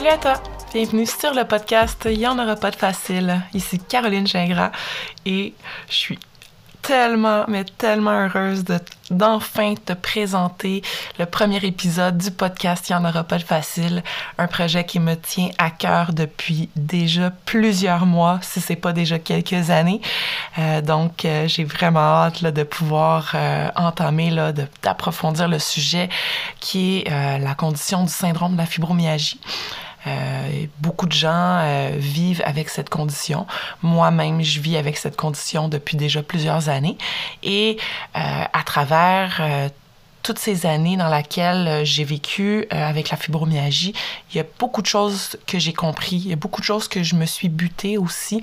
Salut 0.00 0.12
à 0.12 0.16
toi! 0.16 0.42
Bienvenue 0.72 1.04
sur 1.04 1.34
le 1.34 1.44
podcast 1.44 2.08
Il 2.10 2.26
en 2.26 2.38
aura 2.38 2.56
pas 2.56 2.70
de 2.70 2.76
facile. 2.76 3.42
Ici 3.52 3.78
Caroline 3.78 4.26
Gingras 4.26 4.70
et 5.26 5.52
je 5.90 5.94
suis 5.94 6.18
tellement, 6.80 7.44
mais 7.48 7.64
tellement 7.64 8.12
heureuse 8.12 8.64
de 8.64 8.80
d'enfin 9.10 9.74
te 9.74 9.92
présenter 9.92 10.82
le 11.18 11.26
premier 11.26 11.58
épisode 11.64 12.16
du 12.16 12.30
podcast 12.30 12.88
Il 12.88 12.94
en 12.94 13.04
aura 13.04 13.24
pas 13.24 13.38
de 13.38 13.42
facile, 13.42 14.02
un 14.38 14.46
projet 14.46 14.84
qui 14.84 15.00
me 15.00 15.16
tient 15.16 15.50
à 15.58 15.70
cœur 15.70 16.12
depuis 16.12 16.70
déjà 16.76 17.30
plusieurs 17.44 18.06
mois, 18.06 18.38
si 18.40 18.60
c'est 18.60 18.76
pas 18.76 18.92
déjà 18.92 19.18
quelques 19.18 19.70
années. 19.70 20.00
Euh, 20.58 20.80
donc, 20.80 21.24
euh, 21.24 21.46
j'ai 21.48 21.64
vraiment 21.64 22.00
hâte 22.00 22.40
là, 22.40 22.52
de 22.52 22.62
pouvoir 22.62 23.32
euh, 23.34 23.68
entamer, 23.76 24.30
là, 24.30 24.52
d'approfondir 24.82 25.48
le 25.48 25.58
sujet 25.58 26.08
qui 26.60 27.00
est 27.00 27.38
la 27.38 27.54
condition 27.54 28.04
du 28.04 28.12
syndrome 28.12 28.52
de 28.52 28.58
la 28.58 28.66
fibromyalgie. 28.66 29.40
Euh, 30.06 30.66
beaucoup 30.78 31.06
de 31.06 31.12
gens 31.12 31.58
euh, 31.62 31.90
vivent 31.96 32.42
avec 32.44 32.68
cette 32.68 32.88
condition. 32.88 33.46
Moi-même, 33.82 34.42
je 34.42 34.60
vis 34.60 34.76
avec 34.76 34.96
cette 34.96 35.16
condition 35.16 35.68
depuis 35.68 35.96
déjà 35.96 36.22
plusieurs 36.22 36.68
années. 36.68 36.96
Et 37.42 37.76
euh, 38.16 38.18
à 38.52 38.62
travers 38.64 39.42
toutes 40.22 40.38
ces 40.38 40.66
années 40.66 40.96
dans 40.96 41.14
lesquelles 41.14 41.84
j'ai 41.84 42.04
vécu 42.04 42.66
avec 42.70 43.10
la 43.10 43.16
fibromyalgie, 43.16 43.94
il 44.30 44.36
y 44.36 44.40
a 44.40 44.44
beaucoup 44.58 44.82
de 44.82 44.86
choses 44.86 45.38
que 45.46 45.58
j'ai 45.58 45.72
compris, 45.72 46.16
il 46.16 46.28
y 46.28 46.32
a 46.32 46.36
beaucoup 46.36 46.60
de 46.60 46.66
choses 46.66 46.88
que 46.88 47.02
je 47.02 47.14
me 47.14 47.24
suis 47.24 47.48
butée 47.48 47.96
aussi, 47.96 48.42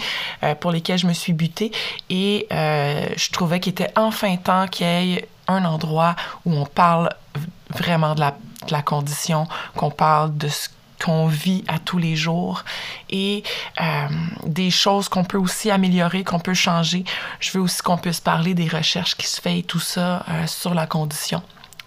pour 0.59 0.71
lesquelles 0.71 0.97
je 0.97 1.05
me 1.05 1.13
suis 1.13 1.33
butée, 1.33 1.71
et 2.09 2.47
je 2.49 3.31
trouvais 3.31 3.59
qu'il 3.59 3.71
était 3.71 3.91
enfin 3.95 4.35
temps 4.37 4.67
qu'il 4.67 4.87
y 4.87 5.13
ait 5.13 5.29
un 5.47 5.65
endroit 5.65 6.15
où 6.45 6.53
on 6.53 6.65
parle 6.65 7.09
vraiment 7.69 8.15
de 8.15 8.21
la, 8.21 8.31
de 8.65 8.71
la 8.71 8.81
condition, 8.81 9.47
qu'on 9.75 9.91
parle 9.91 10.35
de 10.35 10.47
ce 10.47 10.69
qu'on 11.03 11.27
vit 11.27 11.63
à 11.67 11.79
tous 11.79 11.97
les 11.97 12.15
jours 12.15 12.63
et 13.09 13.43
euh, 13.79 13.83
des 14.45 14.71
choses 14.71 15.09
qu'on 15.09 15.23
peut 15.23 15.37
aussi 15.37 15.71
améliorer, 15.71 16.23
qu'on 16.23 16.39
peut 16.39 16.53
changer. 16.53 17.03
Je 17.39 17.51
veux 17.51 17.61
aussi 17.61 17.81
qu'on 17.81 17.97
puisse 17.97 18.19
parler 18.19 18.53
des 18.53 18.67
recherches 18.67 19.15
qui 19.15 19.27
se 19.27 19.41
font 19.41 19.55
et 19.55 19.63
tout 19.63 19.79
ça 19.79 20.25
euh, 20.29 20.47
sur 20.47 20.73
la 20.73 20.87
condition. 20.87 21.41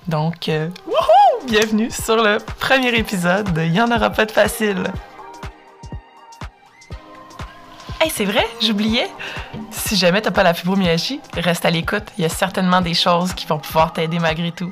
Donc, 0.07 0.49
euh, 0.49 0.69
wouhou! 0.87 1.47
bienvenue 1.47 1.91
sur 1.91 2.17
le 2.17 2.39
premier 2.59 2.95
épisode 2.95 3.53
de 3.53 3.63
Il 3.63 3.73
n'y 3.73 3.81
en 3.81 3.91
aura 3.91 4.11
pas 4.11 4.27
de 4.27 4.31
facile. 4.31 4.85
Hey, 8.01 8.11
c'est 8.11 8.25
vrai, 8.25 8.47
j'oubliais. 8.63 9.09
Si 9.71 9.97
jamais 9.97 10.23
t'as 10.23 10.31
pas 10.31 10.43
la 10.43 10.55
fibromyalgie, 10.55 11.21
reste 11.35 11.67
à 11.67 11.71
l'écoute. 11.71 12.05
Il 12.17 12.23
y 12.23 12.25
a 12.25 12.31
certainement 12.31 12.81
des 12.81 12.95
choses 12.95 13.35
qui 13.35 13.47
vont 13.47 13.59
pouvoir 13.59 13.93
t'aider 13.93 14.19
malgré 14.19 14.53
tout. 14.53 14.71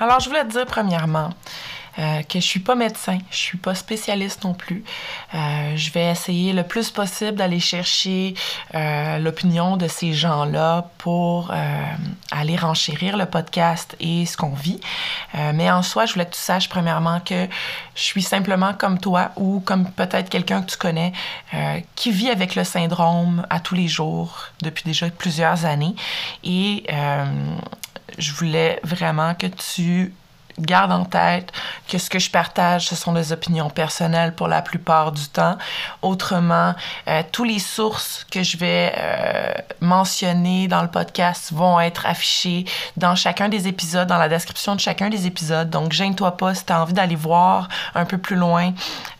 Alors, 0.00 0.20
je 0.20 0.28
voulais 0.28 0.44
te 0.44 0.52
dire 0.52 0.66
premièrement 0.66 1.30
euh, 1.98 2.22
que 2.22 2.38
je 2.38 2.46
suis 2.46 2.60
pas 2.60 2.76
médecin, 2.76 3.18
je 3.32 3.36
suis 3.36 3.58
pas 3.58 3.74
spécialiste 3.74 4.44
non 4.44 4.54
plus. 4.54 4.84
Euh, 5.34 5.74
je 5.74 5.90
vais 5.90 6.08
essayer 6.08 6.52
le 6.52 6.62
plus 6.62 6.92
possible 6.92 7.34
d'aller 7.34 7.58
chercher 7.58 8.34
euh, 8.76 9.18
l'opinion 9.18 9.76
de 9.76 9.88
ces 9.88 10.12
gens-là 10.12 10.88
pour 10.98 11.50
aller 12.30 12.56
renchérir 12.56 13.16
le 13.16 13.26
podcast 13.26 13.96
et 13.98 14.26
ce 14.26 14.36
qu'on 14.36 14.54
vit. 14.54 14.80
mais 15.54 15.70
en 15.70 15.82
soi, 15.82 16.06
je 16.06 16.12
voulais 16.12 16.26
que 16.26 16.34
tu 16.34 16.40
saches 16.40 16.68
premièrement 16.68 17.20
que 17.20 17.46
je 17.94 18.02
suis 18.02 18.22
simplement 18.22 18.74
comme 18.74 18.98
toi 18.98 19.30
ou 19.36 19.60
comme 19.60 19.90
peut-être 19.90 20.28
quelqu'un 20.28 20.62
que 20.62 20.70
tu 20.70 20.76
connais 20.76 21.12
qui 21.94 22.10
vit 22.10 22.30
avec 22.30 22.54
le 22.54 22.64
syndrome 22.64 23.46
à 23.50 23.60
tous 23.60 23.74
les 23.74 23.88
jours 23.88 24.48
depuis 24.62 24.84
déjà 24.84 25.08
plusieurs 25.10 25.64
années. 25.64 25.94
Et 26.44 26.84
je 28.16 28.32
voulais 28.32 28.80
vraiment 28.82 29.34
que 29.34 29.46
tu 29.46 30.12
garde 30.58 30.92
en 30.92 31.04
tête 31.04 31.52
que 31.88 31.98
ce 31.98 32.10
que 32.10 32.18
je 32.18 32.30
partage, 32.30 32.88
ce 32.88 32.96
sont 32.96 33.12
des 33.12 33.32
opinions 33.32 33.70
personnelles 33.70 34.34
pour 34.34 34.48
la 34.48 34.62
plupart 34.62 35.12
du 35.12 35.26
temps. 35.28 35.56
Autrement, 36.02 36.74
euh, 37.08 37.22
tous 37.32 37.44
les 37.44 37.58
sources 37.58 38.26
que 38.30 38.42
je 38.42 38.56
vais 38.56 38.92
euh, 38.96 39.52
mentionner 39.80 40.68
dans 40.68 40.82
le 40.82 40.88
podcast 40.88 41.52
vont 41.52 41.80
être 41.80 42.06
affichées 42.06 42.64
dans 42.96 43.14
chacun 43.14 43.48
des 43.48 43.68
épisodes, 43.68 44.08
dans 44.08 44.18
la 44.18 44.28
description 44.28 44.74
de 44.74 44.80
chacun 44.80 45.08
des 45.08 45.26
épisodes. 45.26 45.70
Donc, 45.70 45.92
gêne-toi 45.92 46.36
pas 46.36 46.54
si 46.54 46.64
tu 46.64 46.72
as 46.72 46.82
envie 46.82 46.92
d'aller 46.92 47.16
voir 47.16 47.68
un 47.94 48.04
peu 48.04 48.18
plus 48.18 48.36
loin 48.36 48.72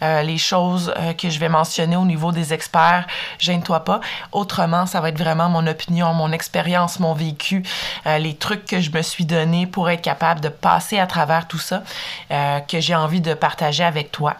euh, 0.02 0.22
les 0.22 0.38
choses 0.38 0.92
que 1.16 1.30
je 1.30 1.38
vais 1.38 1.48
mentionner 1.48 1.96
au 1.96 2.04
niveau 2.04 2.32
des 2.32 2.52
experts. 2.52 3.06
Gêne-toi 3.38 3.84
pas. 3.84 4.00
Autrement, 4.32 4.86
ça 4.86 5.00
va 5.00 5.08
être 5.08 5.18
vraiment 5.18 5.48
mon 5.48 5.66
opinion, 5.66 6.12
mon 6.14 6.32
expérience, 6.32 7.00
mon 7.00 7.14
vécu, 7.14 7.62
les 8.06 8.36
trucs 8.36 8.66
que 8.66 8.80
je 8.80 8.90
me 8.90 9.02
suis 9.02 9.24
donné 9.24 9.66
pour 9.66 9.90
être 9.90 10.02
capable 10.02 10.40
de 10.40 10.48
passer 10.48 10.98
à 10.98 11.06
travers 11.06 11.27
tout 11.48 11.58
ça 11.58 11.82
euh, 12.30 12.60
que 12.60 12.80
j'ai 12.80 12.94
envie 12.94 13.20
de 13.20 13.34
partager 13.34 13.84
avec 13.84 14.10
toi. 14.10 14.36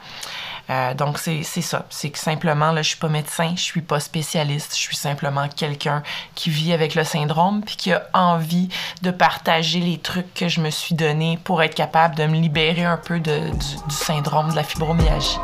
Euh, 0.71 0.93
donc, 0.93 1.19
c'est 1.19 1.43
ça. 1.43 1.87
C'est 1.89 2.11
que 2.11 2.19
simplement, 2.19 2.73
là, 2.73 2.83
je 2.83 2.89
suis 2.89 2.99
pas 2.99 3.09
médecin, 3.09 3.55
je 3.57 3.63
suis 3.63 3.81
pas 3.81 4.01
spécialiste, 4.01 4.77
je 4.77 4.81
suis 4.81 4.97
simplement 4.97 5.49
quelqu'un 5.49 6.03
qui 6.35 6.51
vit 6.51 6.73
avec 6.73 6.95
le 6.95 7.05
syndrome 7.05 7.63
puis 7.65 7.77
qui 7.77 7.93
a 7.93 8.07
envie 8.13 8.69
de 9.03 9.11
partager 9.11 9.81
les 9.81 9.99
trucs 9.99 10.33
que 10.35 10.49
je 10.49 10.61
me 10.61 10.71
suis 10.71 10.95
donné 10.95 11.39
pour 11.43 11.63
être 11.63 11.75
capable 11.75 12.17
de 12.17 12.27
me 12.27 12.37
libérer 12.37 12.85
un 12.85 12.99
peu 12.99 13.19
du, 13.19 13.31
du 13.31 13.95
syndrome 13.95 14.51
de 14.51 14.57
la 14.57 14.63
fibromyalgie. 14.63 15.39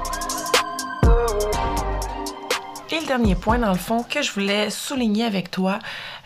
Et 2.90 3.00
le 3.00 3.06
dernier 3.06 3.34
point, 3.34 3.58
dans 3.58 3.72
le 3.72 3.78
fond, 3.78 4.02
que 4.02 4.20
je 4.20 4.30
voulais 4.30 4.68
souligner 4.68 5.24
avec 5.24 5.50
toi, 5.50 5.78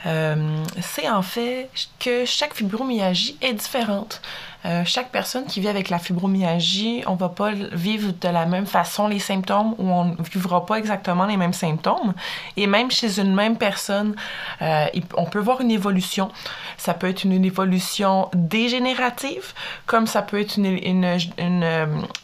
euh, 0.07 0.65
c'est 0.81 1.09
en 1.09 1.23
fait 1.23 1.71
que 1.99 2.25
chaque 2.25 2.55
fibromyalgie 2.55 3.37
est 3.41 3.53
différente. 3.53 4.23
Euh, 4.65 4.83
chaque 4.85 5.11
personne 5.11 5.45
qui 5.45 5.61
vit 5.61 5.69
avec 5.69 5.89
la 5.89 5.99
fibromyalgie, 5.99 7.03
on 7.07 7.15
va 7.15 7.29
pas 7.29 7.53
vivre 7.53 8.13
de 8.21 8.29
la 8.29 8.45
même 8.45 8.67
façon 8.67 9.07
les 9.07 9.21
symptômes 9.21 9.75
ou 9.79 9.89
on 9.89 10.17
vivra 10.33 10.67
pas 10.67 10.77
exactement 10.77 11.27
les 11.27 11.37
mêmes 11.37 11.53
symptômes. 11.53 12.13
Et 12.57 12.67
même 12.67 12.91
chez 12.91 13.21
une 13.21 13.35
même 13.35 13.57
personne, 13.57 14.17
euh, 14.63 14.87
on 15.17 15.27
peut 15.27 15.39
voir 15.39 15.61
une 15.61 15.71
évolution. 15.71 16.31
Ça 16.77 16.95
peut 16.95 17.09
être 17.09 17.25
une, 17.25 17.45
évolution 17.45 18.29
dégénérative, 18.35 19.53
comme 19.87 20.07
ça 20.07 20.23
peut 20.23 20.41
être 20.41 20.57
une, 20.59 21.19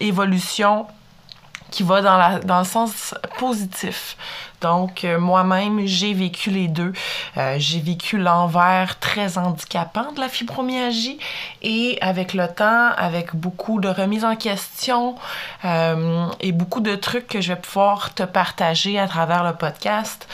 évolution 0.01 0.87
qui 1.75 1.83
va 1.83 2.01
dans, 2.03 2.59
le 2.61 2.65
sens 2.65 3.15
positif. 3.37 4.17
Donc, 4.61 5.05
euh, 5.05 5.19
moi-même, 5.19 5.85
j'ai 5.87 6.15
vécu 6.15 6.51
les 6.51 6.69
deux. 6.69 6.93
Euh, 7.37 7.57
j'ai 7.59 7.81
vécu 7.81 8.17
l'envers 8.17 9.01
très 9.01 9.39
handicapant 9.39 10.12
de 10.12 10.21
la 10.21 10.29
fibromyalgie 10.29 11.19
et 11.62 11.99
avec 12.01 12.33
le 12.33 12.47
temps, 12.47 12.91
avec 12.97 13.35
beaucoup 13.35 13.81
de 13.81 13.89
remises 13.89 14.25
en 14.25 14.37
question 14.37 15.17
euh, 15.65 16.29
et 16.39 16.53
beaucoup 16.53 16.81
de 16.81 16.95
trucs 16.95 17.27
que 17.27 17.41
je 17.41 17.53
vais 17.53 17.61
pouvoir 17.61 18.15
te 18.15 18.23
partager 18.23 18.97
à 18.99 19.09
travers 19.09 19.43
le 19.43 19.55
podcast, 19.55 20.29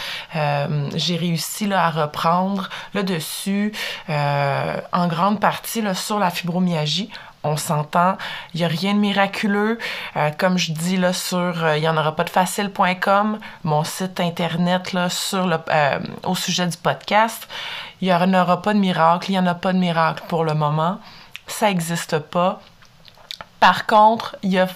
j'ai 0.94 1.16
réussi 1.16 1.72
à 1.72 1.90
reprendre 1.90 2.68
le 2.94 3.02
dessus 3.02 3.72
en 4.08 5.06
grande 5.08 5.40
partie 5.40 5.82
sur 5.94 6.18
la 6.18 6.30
fibromyalgie 6.30 7.10
on 7.42 7.56
s'entend, 7.56 8.16
il 8.54 8.60
n'y 8.60 8.64
a 8.64 8.68
rien 8.68 8.94
de 8.94 8.98
miraculeux. 8.98 9.78
Euh, 10.16 10.30
comme 10.36 10.58
je 10.58 10.72
dis 10.72 10.96
là 10.96 11.12
sur 11.12 11.64
euh, 11.64 11.76
il 11.76 11.80
n'y 11.80 11.88
en 11.88 11.96
aura 11.96 12.14
pas 12.14 12.24
de 12.24 12.30
facile.com, 12.30 13.38
mon 13.64 13.84
site 13.84 14.20
internet 14.20 14.92
là, 14.92 15.08
euh, 15.34 15.98
au 16.24 16.34
sujet 16.34 16.66
du 16.66 16.76
podcast, 16.76 17.48
il 18.00 18.08
n'y 18.08 18.14
en 18.14 18.34
aura 18.34 18.62
pas 18.62 18.74
de 18.74 18.78
miracle, 18.78 19.30
il 19.30 19.32
n'y 19.32 19.38
en 19.38 19.46
a 19.46 19.54
pas 19.54 19.72
de 19.72 19.78
miracle 19.78 20.22
pour 20.28 20.44
le 20.44 20.54
moment. 20.54 20.98
Ça 21.46 21.68
n'existe 21.68 22.18
pas. 22.18 22.60
Par 23.58 23.86
contre, 23.86 24.36
il 24.42 24.52
y 24.52 24.58
a 24.58 24.68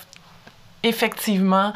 effectivement 0.83 1.73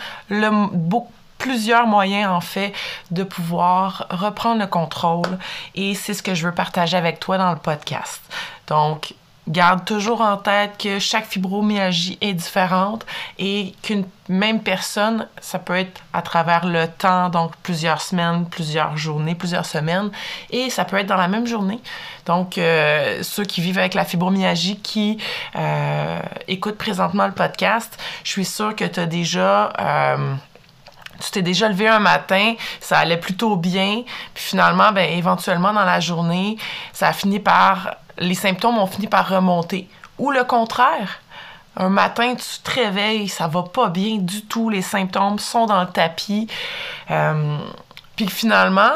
plusieurs 1.39 1.87
moyens 1.87 2.31
en 2.31 2.41
fait 2.41 2.73
de 3.11 3.23
pouvoir 3.23 4.07
reprendre 4.11 4.61
le 4.61 4.67
contrôle 4.67 5.39
et 5.75 5.95
c'est 5.95 6.13
ce 6.13 6.23
que 6.23 6.35
je 6.35 6.47
veux 6.47 6.55
partager 6.55 6.97
avec 6.97 7.21
toi 7.21 7.39
dans 7.39 7.53
le 7.53 7.59
podcast. 7.59 8.21
Donc, 8.67 9.15
Garde 9.49 9.85
toujours 9.85 10.21
en 10.21 10.37
tête 10.37 10.73
que 10.79 10.99
chaque 10.99 11.27
fibromyalgie 11.27 12.19
est 12.21 12.35
différente 12.35 13.07
et 13.39 13.75
qu'une 13.83 14.05
même 14.29 14.61
personne, 14.61 15.27
ça 15.41 15.59
peut 15.59 15.77
être 15.77 16.03
à 16.13 16.21
travers 16.21 16.67
le 16.67 16.87
temps, 16.87 17.31
donc 17.31 17.53
plusieurs 17.63 18.03
semaines, 18.03 18.47
plusieurs 18.47 18.97
journées, 18.97 19.35
plusieurs 19.35 19.65
semaines, 19.65 20.11
et 20.51 20.69
ça 20.69 20.85
peut 20.85 20.99
être 20.99 21.07
dans 21.07 21.17
la 21.17 21.29
même 21.29 21.47
journée. 21.47 21.81
Donc, 22.27 22.59
euh, 22.59 23.23
ceux 23.23 23.45
qui 23.45 23.63
vivent 23.63 23.79
avec 23.79 23.95
la 23.95 24.05
fibromyalgie, 24.05 24.79
qui 24.81 25.17
euh, 25.57 26.21
écoutent 26.47 26.77
présentement 26.77 27.27
le 27.27 27.33
podcast, 27.33 27.99
je 28.25 28.31
suis 28.31 28.45
sûre 28.45 28.77
que 28.77 28.85
tu 28.85 29.01
as 29.01 29.07
déjà... 29.07 29.73
Euh, 29.81 30.35
tu 31.21 31.31
t'es 31.31 31.43
déjà 31.43 31.69
levé 31.69 31.89
un 31.89 31.99
matin, 31.99 32.55
ça 32.81 32.99
allait 32.99 33.17
plutôt 33.17 33.57
bien, 33.57 34.03
puis 34.35 34.45
finalement, 34.45 34.93
ben, 34.93 35.11
éventuellement 35.11 35.73
dans 35.73 35.85
la 35.85 36.01
journée, 36.01 36.57
ça 36.93 37.09
a 37.09 37.13
fini 37.13 37.41
par 37.41 37.97
les 38.19 38.35
symptômes 38.35 38.79
ont 38.79 38.87
fini 38.87 39.07
par 39.07 39.29
remonter. 39.29 39.89
Ou 40.19 40.31
le 40.31 40.45
contraire, 40.45 41.21
un 41.77 41.89
matin, 41.89 42.35
tu 42.35 42.61
te 42.63 42.71
réveilles, 42.71 43.29
ça 43.29 43.47
va 43.47 43.63
pas 43.63 43.89
bien 43.89 44.17
du 44.19 44.43
tout, 44.43 44.69
les 44.71 44.83
symptômes 44.83 45.39
sont 45.39 45.67
dans 45.67 45.81
le 45.81 45.89
tapis. 45.89 46.49
Euh, 47.11 47.59
Puis 48.17 48.29
finalement, 48.29 48.91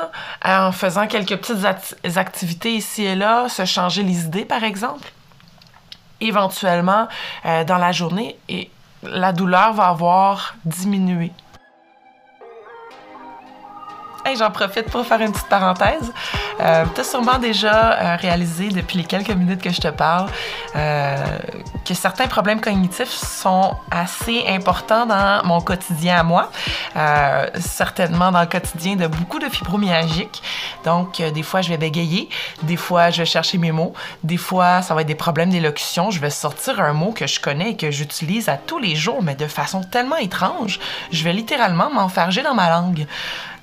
en 0.44 0.72
faisant 0.72 1.06
quelques 1.06 1.36
petites 1.36 2.16
activités 2.16 2.74
ici 2.74 3.04
et 3.04 3.14
là, 3.14 3.48
se 3.48 3.64
changer 3.64 4.02
les 4.02 4.24
idées, 4.24 4.44
par 4.44 4.64
exemple, 4.64 5.12
éventuellement, 6.20 7.06
euh, 7.46 7.62
dans 7.64 7.78
la 7.78 7.92
journée, 7.92 8.36
et 8.48 8.70
la 9.04 9.32
douleur 9.32 9.72
va 9.74 9.88
avoir 9.88 10.54
diminué. 10.64 11.30
J'en 14.36 14.50
profite 14.50 14.90
pour 14.90 15.04
faire 15.04 15.20
une 15.20 15.30
petite 15.30 15.48
parenthèse. 15.48 16.12
Euh, 16.60 16.84
tu 16.94 17.00
as 17.00 17.04
sûrement 17.04 17.38
déjà 17.38 17.92
euh, 17.92 18.16
réalisé 18.16 18.68
depuis 18.68 18.98
les 18.98 19.04
quelques 19.04 19.30
minutes 19.30 19.60
que 19.60 19.70
je 19.70 19.80
te 19.80 19.88
parle 19.88 20.28
euh, 20.74 21.16
que 21.84 21.92
certains 21.92 22.28
problèmes 22.28 22.60
cognitifs 22.60 23.10
sont 23.10 23.74
assez 23.90 24.44
importants 24.48 25.04
dans 25.04 25.42
mon 25.44 25.60
quotidien 25.60 26.18
à 26.18 26.22
moi, 26.22 26.50
euh, 26.96 27.46
certainement 27.56 28.30
dans 28.30 28.40
le 28.40 28.46
quotidien 28.46 28.96
de 28.96 29.06
beaucoup 29.06 29.38
de 29.38 29.48
fibromyalgiques. 29.48 30.42
Donc, 30.84 31.20
des 31.20 31.42
fois, 31.42 31.60
je 31.60 31.68
vais 31.68 31.76
bégayer, 31.76 32.28
des 32.62 32.76
fois, 32.76 33.10
je 33.10 33.18
vais 33.18 33.26
chercher 33.26 33.58
mes 33.58 33.72
mots, 33.72 33.92
des 34.22 34.36
fois, 34.36 34.82
ça 34.82 34.94
va 34.94 35.02
être 35.02 35.06
des 35.06 35.14
problèmes 35.14 35.50
d'élocution. 35.50 36.10
Je 36.10 36.20
vais 36.20 36.30
sortir 36.30 36.80
un 36.80 36.92
mot 36.92 37.12
que 37.12 37.26
je 37.26 37.40
connais 37.40 37.70
et 37.70 37.76
que 37.76 37.90
j'utilise 37.90 38.48
à 38.48 38.56
tous 38.56 38.78
les 38.78 38.94
jours, 38.94 39.22
mais 39.22 39.34
de 39.34 39.46
façon 39.46 39.82
tellement 39.82 40.16
étrange, 40.16 40.78
je 41.10 41.22
vais 41.24 41.32
littéralement 41.32 41.90
m'enfarger 41.90 42.42
dans 42.42 42.54
ma 42.54 42.70
langue. 42.70 43.06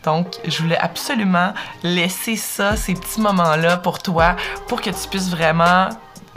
Donc, 0.04 0.36
je 0.46 0.62
voulais 0.62 0.78
absolument 0.78 1.54
laisser 1.84 2.36
ça, 2.36 2.76
ces 2.76 2.94
petits 2.94 3.22
moments-là 3.22 3.78
pour 3.78 4.00
toi, 4.00 4.36
pour 4.68 4.82
que 4.82 4.90
tu 4.90 5.08
puisses 5.10 5.30
vraiment 5.30 5.90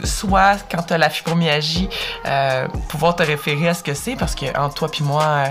soit 0.03 0.57
quand 0.69 0.83
tu 0.83 0.93
as 0.93 0.97
la 0.97 1.09
fibromyalgie, 1.09 1.89
euh, 2.25 2.67
pouvoir 2.89 3.15
te 3.15 3.23
référer 3.23 3.69
à 3.69 3.73
ce 3.73 3.83
que 3.83 3.93
c'est, 3.93 4.15
parce 4.15 4.35
que 4.35 4.45
entre 4.57 4.75
toi 4.75 4.89
puis 4.89 5.03
moi, 5.03 5.23
euh, 5.23 5.47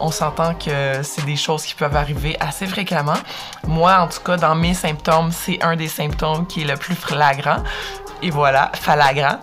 on 0.00 0.10
s'entend 0.10 0.54
que 0.54 1.02
c'est 1.02 1.24
des 1.24 1.36
choses 1.36 1.64
qui 1.64 1.74
peuvent 1.74 1.96
arriver 1.96 2.36
assez 2.40 2.66
fréquemment. 2.66 3.16
Moi, 3.66 3.96
en 3.98 4.08
tout 4.08 4.20
cas, 4.20 4.36
dans 4.36 4.54
mes 4.54 4.74
symptômes, 4.74 5.32
c'est 5.32 5.62
un 5.62 5.76
des 5.76 5.88
symptômes 5.88 6.46
qui 6.46 6.62
est 6.62 6.66
le 6.66 6.76
plus 6.76 6.94
flagrant. 6.94 7.62
Et 8.22 8.30
voilà, 8.30 8.70
flagrant. 8.74 9.38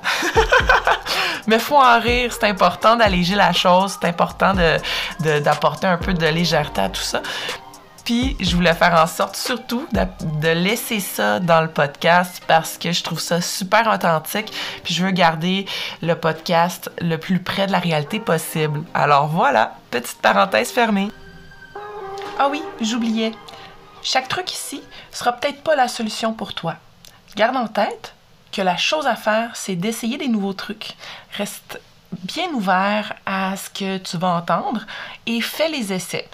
Mais 1.48 1.60
faut 1.60 1.78
en 1.78 2.00
rire, 2.00 2.32
c'est 2.32 2.48
important 2.48 2.96
d'alléger 2.96 3.36
la 3.36 3.52
chose, 3.52 3.98
c'est 4.00 4.08
important 4.08 4.54
d'apporter 5.20 5.88
de, 5.88 5.92
un 5.92 5.98
peu 5.98 6.14
de 6.14 6.28
légèreté 6.28 6.82
à 6.82 6.90
tout 6.90 7.02
ça. 7.02 7.22
Je 8.12 8.56
voulais 8.56 8.74
faire 8.74 8.94
en 8.94 9.08
sorte 9.08 9.38
surtout 9.38 9.88
de, 9.94 10.50
laisser 10.50 11.00
ça 11.00 11.40
dans 11.40 11.62
le 11.62 11.70
podcast 11.70 12.44
parce 12.46 12.78
que 12.78 12.92
je 12.92 13.04
trouve 13.04 13.22
ça 13.22 13.40
super 13.40 13.88
authentique. 13.88 14.52
Puis 14.84 14.94
je 14.94 15.06
veux 15.06 15.12
garder 15.12 15.66
le 16.02 16.16
podcast 16.16 16.92
le 17.00 17.18
plus 17.18 17.40
près 17.40 17.68
de 17.68 17.72
la 17.72 17.80
réalité 17.80 18.20
possible. 18.20 18.84
Alors 18.94 19.28
voilà, 19.28 19.76
petite 19.92 20.22
parenthèse 20.22 20.72
fermée. 20.72 21.10
Ah 22.38 22.50
oui, 22.52 22.62
j'oubliais. 22.82 23.32
Chaque 24.04 24.28
truc 24.28 24.52
ici 24.52 24.82
sera 25.14 25.32
peut-être 25.32 25.64
pas 25.64 25.78
la 25.78 25.88
solution 25.88 26.34
pour 26.34 26.54
toi. 26.54 26.76
Garde 27.38 27.56
en 27.56 27.68
tête 27.68 28.14
que 28.52 28.62
la 28.62 28.76
chose 28.76 29.08
à 29.08 29.16
faire, 29.16 29.52
c'est 29.56 29.76
d'essayer 29.76 30.18
des 30.18 30.28
nouveaux 30.28 30.54
trucs. 30.54 30.96
Reste 31.38 31.80
bien 32.12 32.50
ouvert 32.50 33.14
à 33.26 33.56
ce 33.56 33.70
que 33.70 33.98
tu 34.00 34.18
vas 34.18 34.36
entendre 34.36 34.82
et 35.26 35.40
fais 35.40 35.70
les 35.70 35.94
essais 35.94 36.28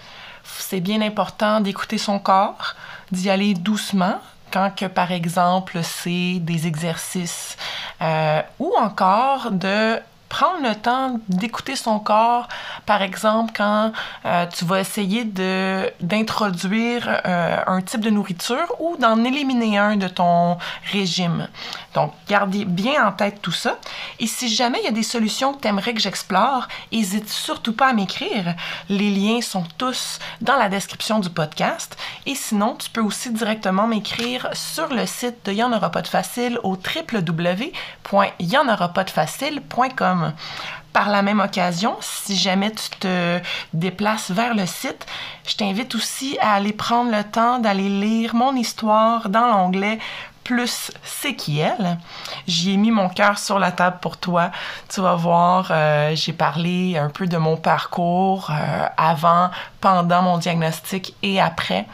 c'est 0.60 0.80
bien 0.80 1.02
important 1.02 1.62
d'écouter 1.62 1.98
son 1.98 2.20
corps, 2.20 2.76
d'y 3.12 3.30
aller 3.30 3.54
doucement 3.54 4.20
quand 4.52 4.72
que 4.76 4.86
par 4.86 5.12
exemple 5.12 5.80
c'est 5.84 6.40
des 6.40 6.68
exercices 6.68 7.58
euh, 8.02 8.42
ou 8.60 8.74
encore 8.78 9.52
de 9.52 10.00
prendre 10.30 10.62
le 10.62 10.76
temps 10.76 11.20
d'écouter 11.30 11.76
son 11.76 12.00
corps, 12.00 12.48
par 12.86 13.02
exemple, 13.02 13.54
quand 13.56 13.92
euh, 14.26 14.46
tu 14.48 14.66
vas 14.66 14.80
essayer 14.80 15.24
de, 15.24 15.92
d'introduire 16.02 17.22
euh, 17.26 17.58
un 17.66 17.82
type 17.82 18.02
de 18.02 18.10
nourriture 18.10 18.68
ou 18.80 18.98
d'en 18.98 19.24
éliminer 19.24 19.78
un 19.78 19.96
de 19.96 20.08
ton 20.08 20.58
régime. 20.92 21.48
Donc, 21.94 22.14
gardez 22.28 22.66
bien 22.66 23.08
en 23.08 23.12
tête 23.12 23.42
tout 23.42 23.52
ça. 23.52 23.78
Et 24.20 24.28
si 24.28 24.54
jamais 24.54 24.80
il 24.82 24.86
y 24.86 24.90
a 24.90 24.92
des 24.92 25.04
solutions 25.04 25.54
que 25.54 25.62
tu 25.62 25.68
aimerais 25.68 25.94
que 25.94 26.00
j'explore, 26.00 26.68
n'hésite 26.92 27.30
surtout 27.30 27.74
pas 27.74 27.88
à 27.90 27.94
m'écrire. 27.94 28.56
Les 28.90 29.10
liens 29.10 29.42
sont 29.42 29.64
tous 29.78 30.20
dans 30.42 30.58
la 30.58 30.70
description 30.70 31.20
du 31.20 31.30
podcast. 31.30 31.98
Et 32.26 32.36
sinon, 32.36 32.76
tu 32.76 32.90
peux 32.90 33.02
aussi 33.02 33.32
directement 33.32 33.88
m'écrire 33.88 34.48
sur 34.54 34.88
le 34.94 35.06
site 35.06 35.46
de 35.46 35.54
Y'en 35.58 35.74
aura 35.74 35.90
pas 35.90 36.02
de 36.02 36.08
facile 36.08 36.60
au 36.64 36.76
Par 40.94 41.10
la 41.10 41.22
même 41.22 41.40
occasion, 41.40 41.96
si 42.02 42.36
jamais 42.36 42.72
tu 42.72 42.90
te 43.00 43.40
déplaces 43.74 44.32
vers 44.32 44.56
le 44.56 44.66
site, 44.66 45.06
je 45.48 45.56
t'invite 45.56 45.94
aussi 45.94 46.38
à 46.42 46.54
aller 46.54 46.74
prendre 46.74 47.12
le 47.12 47.24
temps 47.24 47.60
d'aller 47.60 47.90
lire 47.90 48.34
mon 48.34 48.56
histoire 48.56 49.30
dans 49.30 49.48
l'onglet 49.48 50.00
plus 50.48 50.92
c'est 51.04 51.36
qui 51.36 51.60
elle. 51.60 51.98
J'y 52.48 52.72
ai 52.72 52.78
mis 52.78 52.90
mon 52.90 53.10
cœur 53.10 53.38
sur 53.38 53.60
la 53.60 53.74
table 53.74 53.98
pour 54.02 54.16
toi. 54.16 54.50
Tu 54.88 55.02
vas 55.02 55.16
voir, 55.16 55.68
euh, 55.72 56.16
j'ai 56.16 56.32
parlé 56.32 56.98
un 56.98 57.10
peu 57.10 57.28
de 57.28 57.36
mon 57.36 57.58
parcours 57.58 58.50
euh, 58.50 58.86
avant, 58.96 59.50
pendant 59.82 60.22
mon 60.22 60.38
diagnostic 60.38 61.16
et 61.22 61.42
après. 61.42 61.86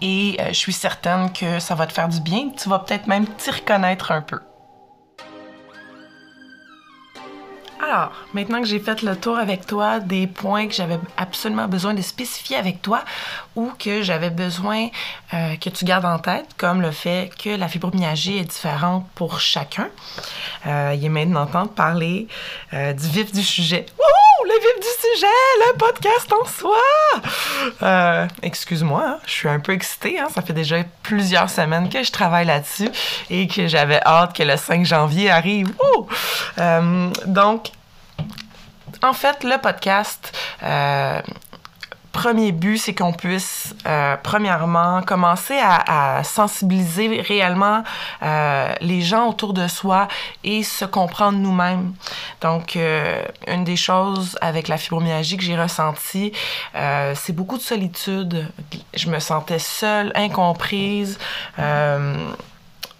Et 0.00 0.36
euh, 0.40 0.48
je 0.48 0.54
suis 0.54 0.72
certaine 0.72 1.32
que 1.32 1.58
ça 1.58 1.74
va 1.74 1.88
te 1.88 1.92
faire 1.92 2.08
du 2.08 2.20
bien. 2.20 2.50
Tu 2.56 2.68
vas 2.68 2.78
peut-être 2.78 3.08
même 3.08 3.26
t'y 3.26 3.50
reconnaître 3.50 4.12
un 4.12 4.22
peu. 4.22 4.38
Alors, 7.82 8.12
maintenant 8.32 8.60
que 8.60 8.66
j'ai 8.66 8.80
fait 8.80 9.02
le 9.02 9.16
tour 9.16 9.36
avec 9.36 9.66
toi 9.66 10.00
des 10.00 10.26
points 10.26 10.66
que 10.66 10.72
j'avais 10.72 10.98
absolument 11.16 11.68
besoin 11.68 11.92
de 11.92 12.00
spécifier 12.00 12.56
avec 12.56 12.80
toi 12.80 13.04
ou 13.54 13.70
que 13.78 14.02
j'avais 14.02 14.30
besoin 14.30 14.88
euh, 15.34 15.56
que 15.56 15.68
tu 15.68 15.84
gardes 15.84 16.06
en 16.06 16.18
tête, 16.18 16.46
comme 16.56 16.80
le 16.80 16.90
fait 16.90 17.30
que 17.42 17.50
la 17.50 17.68
fibromyalgie 17.68 18.38
est 18.38 18.44
différente 18.44 19.06
pour 19.14 19.40
chacun, 19.40 19.88
euh, 20.66 20.94
il 20.96 21.04
est 21.04 21.08
maintenant 21.10 21.46
temps 21.46 21.64
de 21.64 21.70
parler 21.70 22.28
euh, 22.72 22.92
du 22.94 23.08
vif 23.08 23.32
du 23.32 23.42
sujet. 23.42 23.86
Le 24.44 24.52
vif 24.52 24.80
du 24.80 24.86
sujet! 25.14 25.26
Le 25.66 25.76
podcast 25.76 26.32
en 26.32 26.44
soi! 26.44 28.28
Excuse-moi, 28.42 29.02
hein, 29.04 29.18
je 29.26 29.30
suis 29.30 29.48
un 29.48 29.60
peu 29.60 29.72
excitée. 29.72 30.18
Hein, 30.18 30.28
ça 30.32 30.42
fait 30.42 30.52
déjà 30.52 30.76
plusieurs 31.02 31.48
semaines 31.50 31.88
que 31.88 32.02
je 32.02 32.12
travaille 32.12 32.46
là-dessus 32.46 32.88
et 33.30 33.48
que 33.48 33.66
j'avais 33.66 34.00
hâte 34.04 34.36
que 34.36 34.42
le 34.42 34.56
5 34.56 34.84
janvier 34.84 35.30
arrive. 35.30 35.72
donc, 37.26 37.70
en 39.02 39.12
fait, 39.12 39.44
le 39.44 39.58
podcast, 39.58 40.36
euh, 40.62 41.20
premier 42.26 42.50
but, 42.50 42.78
c'est 42.78 42.92
qu'on 42.92 43.12
puisse, 43.12 43.72
euh, 43.86 44.16
premièrement, 44.20 45.00
commencer 45.02 45.56
à, 45.62 46.24
sensibiliser 46.24 47.20
réellement 47.20 47.84
euh, 48.24 48.72
les 48.80 49.00
gens 49.00 49.28
autour 49.28 49.52
de 49.52 49.68
soi 49.68 50.08
et 50.42 50.64
se 50.64 50.84
comprendre 50.84 51.38
nous-mêmes. 51.38 51.94
Donc, 52.40 52.76
une 53.46 53.62
des 53.62 53.76
choses 53.76 54.36
avec 54.40 54.66
la 54.66 54.76
fibromyalgie 54.76 55.36
que 55.36 55.44
j'ai 55.44 55.56
ressentie, 55.56 56.32
c'est 57.14 57.32
beaucoup 57.32 57.58
de 57.58 57.62
solitude. 57.62 58.48
Je 58.94 59.08
me 59.08 59.20
sentais 59.20 59.60
seule, 59.60 60.10
incomprise. 60.16 61.18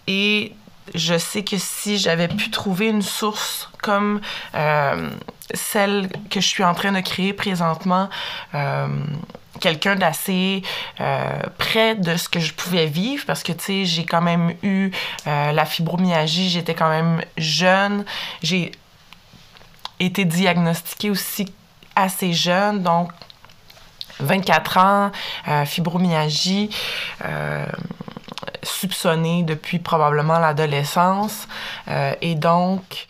et 0.07 0.53
je 0.95 1.19
sais 1.19 1.45
que 1.45 1.59
si 1.59 1.99
j'avais 1.99 2.29
pu 2.29 2.51
trouver 2.51 2.89
une 2.89 3.03
source 3.03 3.69
comme 3.83 4.21
euh, 4.55 5.11
celle 5.55 6.09
que 6.31 6.41
je 6.41 6.47
suis 6.47 6.65
en 6.65 6.75
train 6.75 6.93
de 6.93 7.01
créer 7.01 7.33
présentement, 7.33 8.09
euh, 8.55 8.89
quelqu'un 9.61 9.97
d'assez 9.97 10.63
euh, 11.01 11.41
près 11.59 11.95
de 11.95 12.17
ce 12.17 12.29
que 12.29 12.41
je 12.41 12.53
pouvais 12.53 12.87
vivre 12.87 13.25
parce 13.27 13.43
que 13.43 13.53
tu 13.53 13.65
sais 13.65 13.85
j'ai 13.85 14.05
quand 14.05 14.21
même 14.21 14.55
eu 14.63 14.91
la 15.25 15.65
fibromyalgie 15.65 16.51
j'étais 16.51 16.75
quand 16.75 16.91
même 16.91 17.23
jeune. 17.37 18.05
J'ai 18.43 18.73
été 19.99 20.25
diagnostiquée 20.25 21.11
aussi 21.11 21.47
assez 21.95 22.33
jeune 22.35 22.83
donc 22.83 23.11
24 24.21 24.79
ans 24.79 25.13
fibromyalgie 25.65 26.71
soupçonnée 28.67 29.43
depuis 29.43 29.79
probablement 29.79 30.39
l'adolescence. 30.39 31.49
Euh, 31.89 32.15
et 32.21 32.35
donc, 32.35 33.07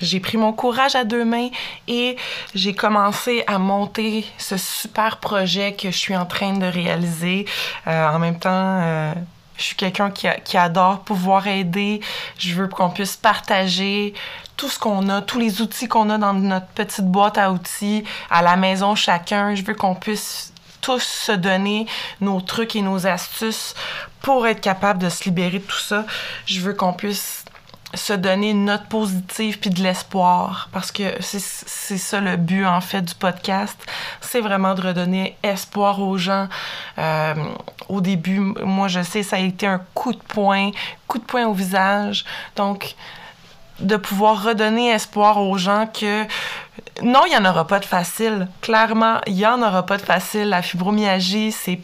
j'ai 0.00 0.20
pris 0.20 0.38
mon 0.38 0.52
courage 0.52 0.94
à 0.94 1.04
deux 1.04 1.24
mains 1.24 1.50
et 1.86 2.16
j'ai 2.54 2.74
commencé 2.74 3.44
à 3.46 3.58
monter 3.58 4.24
ce 4.38 4.56
super 4.56 5.18
projet 5.18 5.74
que 5.74 5.90
je 5.90 5.96
suis 5.96 6.16
en 6.16 6.26
train 6.26 6.54
de 6.54 6.66
réaliser. 6.66 7.46
Euh, 7.86 8.08
en 8.08 8.18
même 8.18 8.38
temps, 8.38 8.50
euh, 8.82 9.12
je 9.58 9.64
suis 9.64 9.76
quelqu'un 9.76 10.10
qui, 10.10 10.26
qui, 10.44 10.56
adore 10.56 11.00
pouvoir 11.00 11.46
aider. 11.46 12.00
Je 12.38 12.54
veux 12.54 12.68
qu'on 12.68 12.88
puisse 12.88 13.16
partager 13.16 14.14
tout 14.56 14.68
ce 14.68 14.78
qu'on 14.78 15.08
a, 15.10 15.20
tous 15.20 15.38
les 15.38 15.60
outils 15.60 15.88
qu'on 15.88 16.08
a 16.08 16.16
dans 16.16 16.32
notre 16.32 16.68
petite 16.68 17.06
boîte 17.06 17.36
à 17.36 17.52
outils 17.52 18.04
à 18.30 18.40
la 18.40 18.56
maison 18.56 18.94
chacun. 18.94 19.54
Je 19.54 19.62
veux 19.62 19.74
qu'on 19.74 19.94
puisse 19.94 20.54
tous 20.80 21.02
se 21.02 21.32
donner 21.32 21.86
nos 22.20 22.40
trucs 22.40 22.74
et 22.74 22.82
nos 22.82 23.06
astuces 23.06 23.74
pour 24.22 24.46
être 24.46 24.60
capable 24.60 25.00
de 25.02 25.08
se 25.08 25.24
libérer 25.24 25.58
de 25.58 25.64
tout 25.64 25.78
ça. 25.78 26.04
Je 26.46 26.60
veux 26.60 26.74
qu'on 26.74 26.92
puisse 26.92 27.44
se 27.94 28.12
donner 28.12 28.50
une 28.50 28.66
note 28.66 28.86
positive 28.88 29.58
puis 29.58 29.70
de 29.70 29.82
l'espoir 29.82 30.68
parce 30.72 30.92
que 30.92 31.02
c'est 31.20 31.98
ça 31.98 32.20
le 32.20 32.36
but 32.36 32.64
en 32.64 32.80
fait 32.80 33.02
du 33.02 33.14
podcast 33.16 33.76
c'est 34.20 34.40
vraiment 34.40 34.74
de 34.74 34.82
redonner 34.82 35.36
espoir 35.42 36.00
aux 36.00 36.16
gens 36.16 36.46
euh, 36.98 37.34
au 37.88 38.00
début 38.00 38.38
moi 38.38 38.86
je 38.86 39.02
sais 39.02 39.24
ça 39.24 39.36
a 39.36 39.38
été 39.40 39.66
un 39.66 39.80
coup 39.92 40.12
de 40.12 40.18
poing 40.18 40.70
coup 41.08 41.18
de 41.18 41.24
poing 41.24 41.46
au 41.46 41.52
visage 41.52 42.24
donc 42.54 42.94
de 43.80 43.96
pouvoir 43.96 44.44
redonner 44.44 44.90
espoir 44.90 45.38
aux 45.38 45.58
gens 45.58 45.88
que 45.88 46.26
non, 47.02 47.22
il 47.26 47.30
n'y 47.30 47.36
en 47.36 47.48
aura 47.48 47.66
pas 47.66 47.78
de 47.78 47.84
facile. 47.84 48.46
Clairement, 48.60 49.20
il 49.26 49.34
n'y 49.34 49.46
en 49.46 49.62
aura 49.62 49.86
pas 49.86 49.96
de 49.96 50.02
facile. 50.02 50.48
La 50.50 50.60
fibromyalgie, 50.60 51.52
c'est 51.52 51.80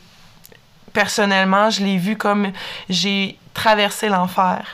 personnellement, 0.96 1.68
je 1.68 1.84
l'ai 1.84 1.98
vu 1.98 2.16
comme 2.16 2.52
j'ai 2.88 3.38
traversé 3.52 4.08
l'enfer. 4.08 4.64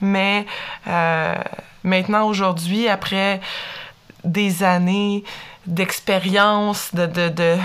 Mais 0.00 0.46
euh, 0.86 1.34
maintenant, 1.82 2.24
aujourd'hui, 2.28 2.88
après 2.88 3.42
des 4.24 4.62
années 4.62 5.22
d'expérience, 5.66 6.94
de, 6.94 7.04
de, 7.04 7.28
de, 7.28 7.58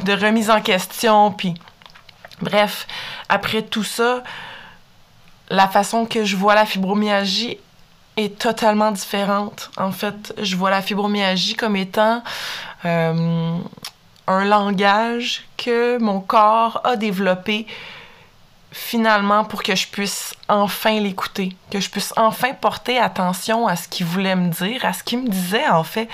de, 0.00 0.12
remise 0.12 0.50
en 0.50 0.60
question, 0.60 1.30
puis 1.30 1.54
bref, 2.42 2.88
après 3.28 3.62
tout 3.62 3.84
ça, 3.84 4.24
la 5.48 5.68
façon 5.68 6.04
que 6.04 6.24
je 6.24 6.34
vois 6.34 6.56
la 6.56 6.66
fibromyalgie 6.66 7.58
est 8.16 8.36
totalement 8.40 8.90
différente. 8.90 9.70
En 9.76 9.92
fait, 9.92 10.34
je 10.42 10.56
vois 10.56 10.70
la 10.70 10.82
fibromyalgie 10.82 11.54
comme 11.54 11.76
étant 11.76 12.24
euh, 12.84 13.56
un 14.26 14.44
langage 14.44 15.44
que 15.56 15.98
mon 15.98 16.20
corps 16.20 16.80
a 16.84 16.96
développé 16.96 17.66
finalement 18.76 19.44
pour 19.44 19.62
que 19.62 19.74
je 19.74 19.88
puisse 19.88 20.34
enfin 20.48 21.00
l'écouter, 21.00 21.56
que 21.70 21.80
je 21.80 21.88
puisse 21.88 22.12
enfin 22.16 22.52
porter 22.52 22.98
attention 22.98 23.66
à 23.66 23.74
ce 23.74 23.88
qu'il 23.88 24.04
voulait 24.04 24.36
me 24.36 24.50
dire, 24.50 24.84
à 24.84 24.92
ce 24.92 25.02
qu'il 25.02 25.22
me 25.22 25.28
disait 25.28 25.68
en 25.68 25.82
fait, 25.82 26.08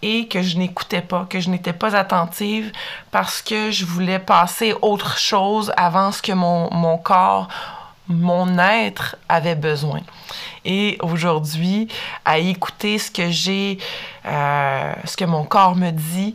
et 0.00 0.26
que 0.26 0.40
je 0.40 0.56
n'écoutais 0.56 1.02
pas, 1.02 1.26
que 1.28 1.40
je 1.40 1.50
n'étais 1.50 1.74
pas 1.74 1.94
attentive 1.94 2.72
parce 3.10 3.42
que 3.42 3.70
je 3.70 3.84
voulais 3.84 4.18
passer 4.18 4.74
autre 4.80 5.18
chose 5.18 5.72
avant 5.76 6.10
ce 6.10 6.22
que 6.22 6.32
mon, 6.32 6.72
mon 6.72 6.96
corps, 6.96 7.48
mon 8.08 8.58
être 8.58 9.16
avait 9.28 9.54
besoin. 9.54 10.00
Et 10.64 10.96
aujourd'hui, 11.02 11.88
à 12.24 12.38
écouter 12.38 12.98
ce 12.98 13.10
que 13.10 13.30
j'ai, 13.30 13.78
euh, 14.24 14.92
ce 15.04 15.16
que 15.16 15.24
mon 15.24 15.44
corps 15.44 15.76
me 15.76 15.90
dit, 15.90 16.34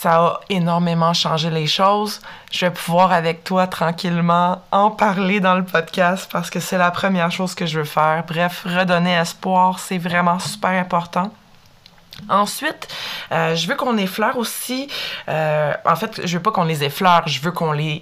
ça 0.00 0.16
a 0.16 0.40
énormément 0.48 1.12
changé 1.12 1.50
les 1.50 1.66
choses. 1.66 2.20
Je 2.52 2.66
vais 2.66 2.70
pouvoir 2.70 3.10
avec 3.10 3.42
toi 3.42 3.66
tranquillement 3.66 4.62
en 4.70 4.92
parler 4.92 5.40
dans 5.40 5.56
le 5.56 5.64
podcast 5.64 6.28
parce 6.30 6.50
que 6.50 6.60
c'est 6.60 6.78
la 6.78 6.92
première 6.92 7.32
chose 7.32 7.56
que 7.56 7.66
je 7.66 7.80
veux 7.80 7.84
faire. 7.84 8.22
Bref, 8.28 8.64
redonner 8.64 9.14
espoir, 9.14 9.80
c'est 9.80 9.98
vraiment 9.98 10.38
super 10.38 10.70
important. 10.70 11.32
Ensuite, 12.28 12.86
euh, 13.32 13.56
je 13.56 13.66
veux 13.66 13.74
qu'on 13.74 13.96
effleure 13.96 14.38
aussi. 14.38 14.88
Euh, 15.28 15.72
en 15.84 15.96
fait, 15.96 16.24
je 16.24 16.36
veux 16.36 16.42
pas 16.42 16.52
qu'on 16.52 16.64
les 16.64 16.84
effleure, 16.84 17.26
je 17.26 17.40
veux 17.40 17.52
qu'on 17.52 17.72
les 17.72 18.00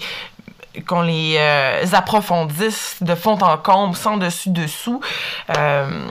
qu'on 0.86 1.00
les 1.00 1.36
euh, 1.38 1.86
approfondisse 1.94 2.96
de 3.00 3.14
fond 3.14 3.38
en 3.40 3.56
comble, 3.56 3.96
sans 3.96 4.18
dessus-dessous. 4.18 5.00
Euh, 5.56 6.06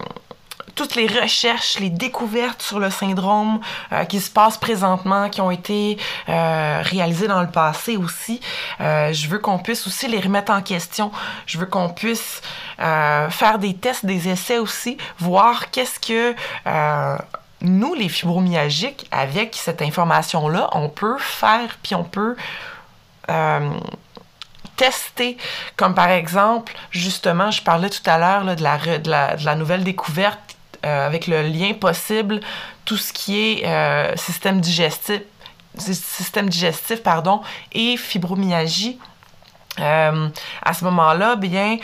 toutes 0.75 0.96
les 0.96 1.08
recherches, 1.08 1.79
les 1.79 1.89
découvertes 1.89 2.62
sur 2.62 2.79
le 2.79 2.89
syndrome 2.89 3.60
euh, 3.91 4.05
qui 4.05 4.20
se 4.20 4.29
passent 4.29 4.58
présentement, 4.58 5.29
qui 5.29 5.41
ont 5.41 5.51
été 5.51 5.98
réalisées 6.27 7.27
dans 7.27 7.41
le 7.41 7.50
passé 7.50 7.98
aussi. 7.98 8.39
je 8.79 9.27
veux 9.27 9.39
qu'on 9.39 9.58
puisse 9.58 9.88
aussi 9.88 10.08
les 10.08 10.20
remettre 10.20 10.51
en 10.51 10.62
question. 10.62 11.12
Je 11.46 11.58
veux 11.58 11.65
qu'on 11.65 11.89
puisse 11.89 12.41
faire 12.77 13.58
des 13.60 13.75
tests, 13.75 14.05
des 14.05 14.29
essais 14.29 14.58
aussi, 14.58 14.98
voir 15.20 15.72
qu'est-ce 15.72 16.00
que 16.00 16.36
nous, 17.62 17.94
les 17.94 18.10
fibromyalgiques, 18.10 19.08
avec 19.12 19.55
cette 19.55 19.82
information-là, 19.82 20.70
on 20.74 20.89
peut 20.89 21.17
faire, 21.20 21.77
puis 21.82 21.96
on 21.96 22.03
peut 22.03 22.36
tester. 24.75 25.38
Comme 25.75 25.94
par 25.94 26.10
exemple, 26.10 26.74
justement, 26.91 27.51
je 27.51 27.62
parlais 27.62 27.89
tout 27.89 28.03
à 28.05 28.17
l'heure 28.17 28.55
de, 28.55 28.63
la, 28.63 29.55
nouvelle 29.55 29.84
découverte 29.84 30.54
euh, 30.86 31.08
avec 31.08 31.27
le 31.27 31.42
lien 31.42 31.74
possible, 31.74 32.39
tout 32.86 32.98
ce 32.98 33.12
qui 33.12 33.38
est 33.39 33.65
euh, 33.65 34.15
système 34.15 34.62
digestif, 34.62 35.22
système 35.77 36.50
digestif 36.50 37.01
pardon, 37.01 37.42
et 37.74 37.98
fibromyalgie. 37.98 39.00
Euh, 39.80 40.30
à 40.62 40.74
ce 40.74 40.86
moment-là, 40.86 41.36
bien, 41.36 41.77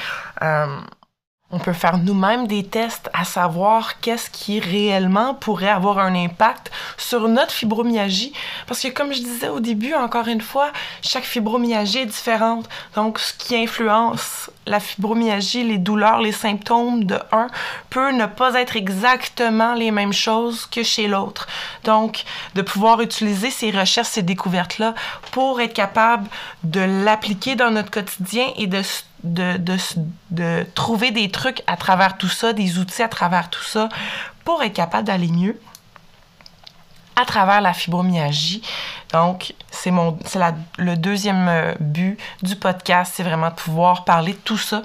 on 1.51 1.59
peut 1.59 1.73
faire 1.73 1.97
nous-mêmes 1.97 2.47
des 2.47 2.63
tests 2.63 3.09
à 3.13 3.25
savoir 3.25 3.99
qu'est-ce 3.99 4.29
qui 4.29 4.59
réellement 4.59 5.33
pourrait 5.33 5.69
avoir 5.69 5.99
un 5.99 6.15
impact 6.15 6.71
sur 6.97 7.27
notre 7.27 7.51
fibromyalgie. 7.51 8.33
Parce 8.67 8.81
que 8.81 8.87
comme 8.87 9.13
je 9.13 9.19
disais 9.19 9.49
au 9.49 9.59
début, 9.59 9.93
encore 9.93 10.27
une 10.27 10.41
fois, 10.41 10.71
chaque 11.01 11.23
fibromyalgie 11.23 11.99
est 11.99 12.05
différente. 12.05 12.69
Donc, 12.95 13.19
ce 13.19 13.33
qui 13.33 13.55
influence 13.55 14.49
la 14.65 14.79
fibromyalgie, 14.79 15.63
les 15.63 15.77
douleurs, 15.77 16.21
les 16.21 16.31
symptômes 16.31 17.03
de 17.03 17.19
un 17.31 17.47
peut 17.89 18.11
ne 18.11 18.25
pas 18.27 18.53
être 18.59 18.77
exactement 18.77 19.73
les 19.73 19.91
mêmes 19.91 20.13
choses 20.13 20.65
que 20.67 20.83
chez 20.83 21.07
l'autre. 21.07 21.47
Donc, 21.83 22.23
de 22.55 22.61
pouvoir 22.61 23.01
utiliser 23.01 23.49
ces 23.49 23.71
recherches, 23.71 24.07
ces 24.07 24.21
découvertes-là 24.21 24.93
pour 25.31 25.59
être 25.59 25.73
capable 25.73 26.27
de 26.63 26.81
l'appliquer 27.03 27.55
dans 27.55 27.71
notre 27.71 27.91
quotidien 27.91 28.47
et 28.55 28.67
de 28.67 28.81
de, 29.23 29.57
de, 29.57 29.77
de, 30.31 30.65
trouver 30.75 31.11
des 31.11 31.29
trucs 31.29 31.63
à 31.67 31.77
travers 31.77 32.17
tout 32.17 32.29
ça, 32.29 32.53
des 32.53 32.79
outils 32.79 33.03
à 33.03 33.07
travers 33.07 33.49
tout 33.49 33.63
ça, 33.63 33.89
pour 34.43 34.63
être 34.63 34.73
capable 34.73 35.07
d'aller 35.07 35.27
mieux 35.27 35.59
à 37.21 37.25
travers 37.25 37.61
la 37.61 37.73
fibromyalgie. 37.73 38.61
Donc, 39.11 39.53
c'est 39.69 39.91
mon 39.91 40.17
c'est 40.25 40.39
le 40.77 40.95
deuxième 40.95 41.47
euh, 41.47 41.73
but 41.79 42.17
du 42.41 42.55
podcast, 42.55 43.13
c'est 43.15 43.23
vraiment 43.23 43.49
de 43.49 43.55
pouvoir 43.55 44.05
parler 44.05 44.33
de 44.33 44.37
tout 44.37 44.57
ça. 44.57 44.81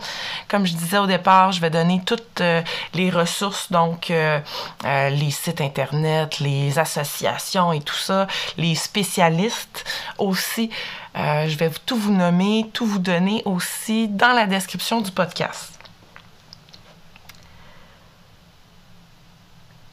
Comme 0.48 0.66
je 0.66 0.74
disais 0.74 0.98
au 0.98 1.06
départ, 1.06 1.52
je 1.52 1.60
vais 1.60 1.70
donner 1.70 2.02
toutes 2.04 2.40
euh, 2.40 2.62
les 2.94 3.10
ressources, 3.10 3.70
donc 3.70 4.10
euh, 4.10 4.40
les 4.84 5.30
sites 5.30 5.60
internet, 5.60 6.40
les 6.40 6.78
associations 6.78 7.72
et 7.72 7.80
tout 7.80 7.94
ça, 7.94 8.26
les 8.56 8.74
spécialistes 8.74 9.84
aussi. 10.18 10.70
je 11.14 11.56
vais 11.56 11.70
tout 11.86 11.96
vous 11.96 12.12
nommer, 12.12 12.68
tout 12.72 12.86
vous 12.86 12.98
donner 12.98 13.42
aussi 13.44 14.08
dans 14.08 14.32
la 14.32 14.46
description 14.46 15.00
du 15.00 15.10
podcast. 15.10 15.72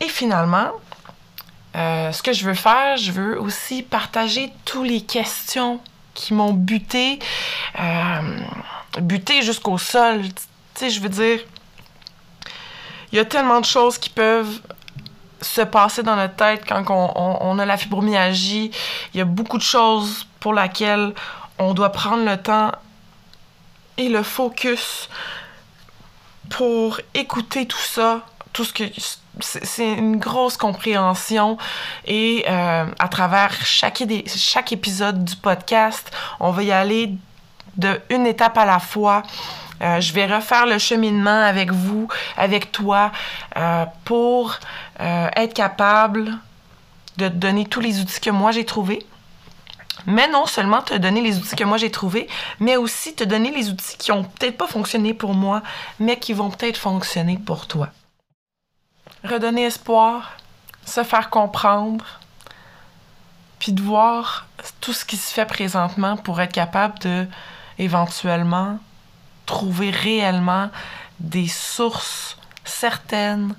Et 0.01 0.09
finalement, 0.09 0.71
euh, 1.75 2.11
ce 2.11 2.21
que 2.21 2.33
je 2.33 2.45
veux 2.45 2.53
faire, 2.53 2.97
je 2.97 3.11
veux 3.11 3.39
aussi 3.39 3.81
partager 3.81 4.51
toutes 4.65 4.87
les 4.87 5.01
questions 5.01 5.79
qui 6.13 6.33
m'ont 6.33 6.53
buté, 6.53 7.19
euh, 7.79 8.39
buté 9.01 9.41
jusqu'au 9.41 9.77
sol. 9.77 10.21
Tu 10.21 10.31
sais, 10.75 10.89
je 10.89 10.99
veux 10.99 11.09
dire, 11.09 11.39
il 13.11 13.17
y 13.17 13.19
a 13.19 13.25
tellement 13.25 13.59
de 13.59 13.65
choses 13.65 13.97
qui 13.97 14.09
peuvent 14.09 14.61
se 15.41 15.61
passer 15.61 16.03
dans 16.03 16.15
notre 16.15 16.35
tête 16.35 16.63
quand 16.67 16.85
on, 16.89 17.59
a 17.59 17.65
la 17.65 17.77
fibromyalgie. 17.77 18.71
Il 19.13 19.17
y 19.17 19.21
a 19.21 19.25
beaucoup 19.25 19.57
de 19.57 19.63
choses 19.63 20.25
pour 20.39 20.53
lesquelles 20.53 21.13
on 21.59 21.73
doit 21.73 21.91
prendre 21.91 22.25
le 22.25 22.37
temps 22.37 22.71
et 23.97 24.09
le 24.09 24.23
focus 24.23 25.09
pour 26.49 26.99
écouter 27.13 27.65
tout 27.65 27.77
ça, 27.77 28.21
c'est 29.39 29.93
une 29.93 30.17
grosse 30.17 30.57
compréhension 30.57 31.57
et 32.05 32.45
euh, 32.47 32.85
à 32.99 33.07
travers 33.07 33.53
chaque, 33.65 34.03
chaque 34.27 34.71
épisode 34.71 35.23
du 35.23 35.35
podcast, 35.35 36.11
on 36.39 36.51
va 36.51 36.63
y 36.63 36.71
aller 36.71 37.15
de 37.77 37.99
une 38.09 38.27
étape 38.27 38.57
à 38.57 38.65
la 38.65 38.79
fois. 38.79 39.23
Euh, 39.81 39.99
je 39.99 40.13
vais 40.13 40.27
refaire 40.27 40.67
le 40.67 40.77
cheminement 40.77 41.41
avec 41.43 41.71
vous, 41.71 42.07
avec 42.37 42.71
toi, 42.71 43.11
euh, 43.57 43.85
pour 44.05 44.59
être 44.99 45.53
capable 45.53 46.37
de 47.17 47.27
te 47.27 47.33
donner 47.33 47.65
tous 47.65 47.81
les 47.81 47.99
outils 47.99 48.21
que 48.21 48.29
moi 48.29 48.51
j'ai 48.51 48.65
trouvés. 48.65 49.03
Mais 50.05 50.27
non 50.27 50.45
seulement 50.45 50.81
te 50.81 50.93
donner 50.95 51.21
les 51.21 51.37
outils 51.37 51.55
que 51.55 51.63
moi 51.63 51.77
j'ai 51.77 51.91
trouvés, 51.91 52.27
mais 52.59 52.77
aussi 52.77 53.15
te 53.15 53.23
donner 53.23 53.51
les 53.51 53.69
outils 53.69 53.97
qui 53.97 54.11
ont 54.11 54.23
peut-être 54.23 54.57
pas 54.57 54.67
fonctionné 54.67 55.13
pour 55.13 55.33
moi, 55.33 55.61
mais 55.99 56.17
qui 56.17 56.33
vont 56.33 56.49
peut-être 56.49 56.77
fonctionner 56.77 57.37
pour 57.37 57.67
toi 57.67 57.89
redonner 59.23 59.63
espoir, 59.63 60.37
se 60.85 61.03
faire 61.03 61.29
comprendre, 61.29 62.05
puis 63.59 63.71
de 63.71 63.81
voir 63.81 64.47
tout 64.81 64.93
ce 64.93 65.05
qui 65.05 65.17
se 65.17 65.33
fait 65.33 65.45
présentement 65.45 66.17
pour 66.17 66.41
être 66.41 66.51
capable 66.51 66.99
de 66.99 67.27
éventuellement 67.77 68.77
trouver 69.45 69.89
réellement 69.89 70.69
des 71.19 71.47
sources 71.47 72.37
certaines 72.65 73.55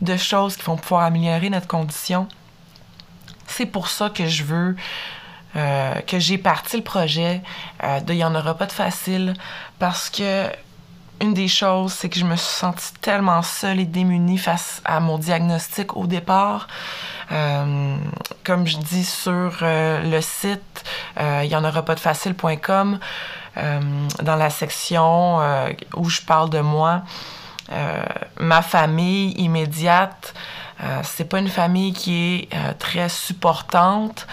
de 0.00 0.16
choses 0.16 0.56
qui 0.56 0.62
vont 0.62 0.76
pouvoir 0.76 1.02
améliorer 1.02 1.50
notre 1.50 1.66
condition. 1.66 2.28
C'est 3.46 3.66
pour 3.66 3.88
ça 3.88 4.10
que 4.10 4.26
je 4.26 4.44
veux 4.44 4.76
euh, 5.56 5.94
que 6.02 6.18
j'ai 6.20 6.38
parti 6.38 6.76
le 6.76 6.84
projet 6.84 7.42
euh, 7.82 8.00
de 8.00 8.12
Il 8.12 8.18
n'y 8.18 8.24
en 8.24 8.34
aura 8.34 8.56
pas 8.56 8.66
de 8.66 8.72
facile 8.72 9.34
parce 9.80 10.08
que 10.08 10.46
une 11.20 11.34
des 11.34 11.48
choses, 11.48 11.92
c'est 11.92 12.08
que 12.08 12.18
je 12.18 12.24
me 12.24 12.36
suis 12.36 12.56
sentie 12.56 12.92
tellement 13.00 13.42
seule 13.42 13.78
et 13.78 13.84
démunie 13.84 14.38
face 14.38 14.80
à 14.84 15.00
mon 15.00 15.18
diagnostic 15.18 15.96
au 15.96 16.06
départ. 16.06 16.66
Euh, 17.32 17.96
comme 18.42 18.66
je 18.66 18.78
dis 18.78 19.04
sur 19.04 19.58
euh, 19.62 20.02
le 20.02 20.20
site, 20.20 20.84
euh, 21.20 21.42
il 21.44 21.50
y 21.50 21.56
en 21.56 21.64
aura 21.64 21.84
pas 21.84 21.94
de 21.94 22.00
facile.com, 22.00 22.98
dans 24.22 24.36
la 24.36 24.48
section 24.48 25.38
où 25.96 26.08
je 26.08 26.22
parle 26.22 26.50
de 26.50 26.60
moi, 26.60 27.02
ma 28.38 28.62
famille 28.62 29.32
immédiate, 29.32 30.34
c'est 31.02 31.28
pas 31.28 31.40
une 31.40 31.48
famille 31.48 31.92
qui 31.92 32.14
est 32.14 32.78
très 32.78 33.08
supportante. 33.08 34.28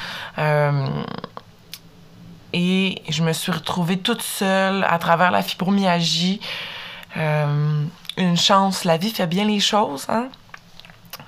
et 2.54 3.02
je 3.10 3.24
me 3.24 3.34
suis 3.34 3.52
retrouvée 3.52 3.98
toute 3.98 4.22
seule 4.22 4.86
à 4.88 5.00
travers 5.00 5.32
la 5.32 5.42
fibromyalgie. 5.42 6.40
Une 7.18 8.38
chance, 8.38 8.84
la 8.86 8.98
vie 8.98 9.12
fait 9.12 9.28
bien 9.28 9.46
les 9.46 9.60
choses, 9.60 10.06
hein? 10.10 10.30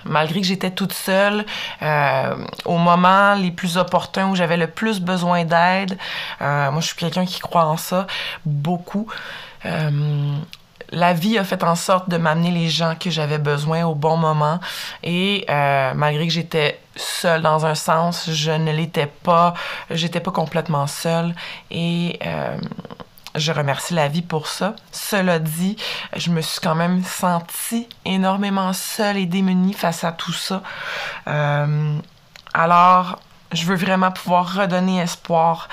malgré 0.05 0.41
que 0.41 0.47
j'étais 0.47 0.71
toute 0.71 0.93
seule, 0.93 1.45
euh, 1.81 2.35
au 2.65 2.77
moment 2.77 3.35
les 3.35 3.51
plus 3.51 3.77
opportuns 3.77 4.29
où 4.29 4.35
j'avais 4.35 4.57
le 4.57 4.67
plus 4.67 4.99
besoin 4.99 5.45
d'aide. 5.45 5.97
Euh, 6.41 6.71
moi, 6.71 6.81
je 6.81 6.87
suis 6.87 6.95
quelqu'un 6.95 7.25
qui 7.25 7.39
croit 7.39 7.65
en 7.65 7.77
ça 7.77 8.07
beaucoup. 8.45 9.07
Euh, 9.65 10.35
la 10.91 11.13
vie 11.13 11.37
a 11.37 11.43
fait 11.43 11.63
en 11.63 11.75
sorte 11.75 12.09
de 12.09 12.17
m'amener 12.17 12.49
les 12.49 12.67
gens 12.67 12.95
que 12.99 13.11
j'avais 13.11 13.37
besoin 13.37 13.85
au 13.85 13.93
bon 13.93 14.17
moment. 14.17 14.59
Et 15.03 15.45
malgré 15.47 16.25
que 16.25 16.33
j'étais 16.33 16.79
seule 16.95 17.43
dans 17.43 17.67
un 17.67 17.75
sens, 17.75 18.27
je 18.31 18.49
ne 18.49 18.71
l'étais 18.71 19.05
pas. 19.05 19.53
J'étais 19.91 20.19
pas 20.19 20.31
complètement 20.31 20.87
seule. 20.87 21.35
Et 21.69 22.19
je 23.35 23.51
remercie 23.51 23.93
la 23.93 24.07
vie 24.07 24.21
pour 24.21 24.47
ça. 24.47 24.75
Cela 24.91 25.39
dit, 25.39 25.77
je 26.15 26.31
me 26.31 26.41
suis 26.41 26.59
quand 26.59 26.75
même 26.75 27.03
sentie 27.03 27.87
énormément 28.05 28.73
seule 28.73 29.17
et 29.17 29.25
démunie 29.25 29.73
face 29.73 30.03
à 30.03 30.11
tout 30.11 30.33
ça. 30.33 30.61
Euh, 31.27 31.97
alors, 32.53 33.19
je 33.51 33.65
veux 33.65 33.75
vraiment 33.75 34.11
pouvoir 34.11 34.53
redonner 34.55 34.99
espoir. 34.99 35.69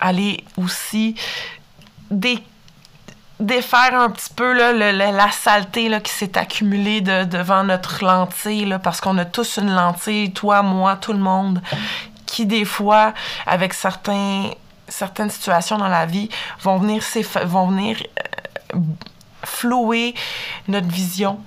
Aller 0.00 0.44
aussi 0.56 1.14
défaire 3.40 3.94
un 3.94 4.10
petit 4.10 4.32
peu 4.34 4.52
la 4.52 5.30
saleté 5.30 5.90
qui 6.02 6.12
s'est 6.12 6.38
accumulée 6.38 7.00
devant 7.00 7.64
notre 7.64 8.04
lentille, 8.04 8.76
parce 8.82 9.00
qu'on 9.00 9.16
a 9.18 9.24
tous 9.24 9.58
une 9.58 9.74
lentille, 9.74 10.32
toi, 10.32 10.62
moi, 10.62 10.96
tout 10.96 11.12
le 11.12 11.18
monde, 11.18 11.62
qui 12.26 12.46
des 12.46 12.64
fois, 12.64 13.14
avec 13.46 13.72
certains 13.72 14.50
certaines 14.88 15.30
situations 15.30 15.78
dans 15.78 15.88
la 15.88 16.06
vie 16.06 16.28
vont 16.62 16.78
venir, 16.78 17.02
vont 17.44 17.68
venir 17.68 18.02
euh, 18.74 18.78
flouer 19.44 20.14
notre 20.68 20.88
vision. 20.88 21.40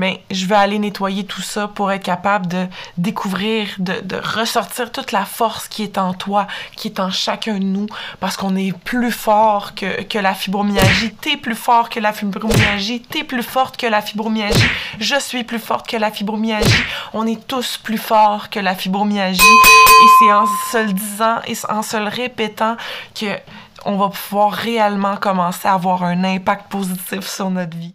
Mais 0.00 0.22
je 0.30 0.46
vais 0.46 0.54
aller 0.54 0.78
nettoyer 0.78 1.24
tout 1.24 1.42
ça 1.42 1.68
pour 1.68 1.92
être 1.92 2.02
capable 2.02 2.46
de 2.46 2.66
découvrir, 2.96 3.68
de, 3.78 4.00
de, 4.00 4.16
ressortir 4.16 4.90
toute 4.90 5.12
la 5.12 5.26
force 5.26 5.68
qui 5.68 5.82
est 5.82 5.98
en 5.98 6.14
toi, 6.14 6.46
qui 6.74 6.88
est 6.88 7.00
en 7.00 7.10
chacun 7.10 7.58
de 7.58 7.64
nous, 7.64 7.86
parce 8.18 8.38
qu'on 8.38 8.56
est 8.56 8.72
plus 8.78 9.12
fort 9.12 9.74
que, 9.74 10.02
que 10.04 10.18
la 10.18 10.32
fibromyalgie. 10.32 11.12
T'es 11.20 11.36
plus 11.36 11.54
fort 11.54 11.90
que 11.90 12.00
la 12.00 12.14
fibromyalgie. 12.14 13.02
T'es 13.02 13.24
plus 13.24 13.42
forte 13.42 13.76
que 13.76 13.86
la 13.86 14.00
fibromyalgie. 14.00 14.70
Je 14.98 15.20
suis 15.20 15.44
plus 15.44 15.58
forte 15.58 15.86
que 15.86 15.98
la 15.98 16.10
fibromyalgie. 16.10 16.82
On 17.12 17.26
est 17.26 17.46
tous 17.46 17.76
plus 17.76 17.98
forts 17.98 18.48
que 18.48 18.58
la 18.58 18.74
fibromyalgie. 18.74 19.42
Et 19.42 20.06
c'est 20.18 20.32
en 20.32 20.46
se 20.72 20.78
le 20.78 20.92
disant 20.94 21.36
et 21.46 21.54
en 21.68 21.82
se 21.82 21.98
le 21.98 22.08
répétant 22.08 22.78
que 23.14 23.36
on 23.84 23.98
va 23.98 24.08
pouvoir 24.08 24.52
réellement 24.52 25.16
commencer 25.18 25.68
à 25.68 25.74
avoir 25.74 26.04
un 26.04 26.24
impact 26.24 26.70
positif 26.70 27.26
sur 27.26 27.50
notre 27.50 27.76
vie. 27.76 27.94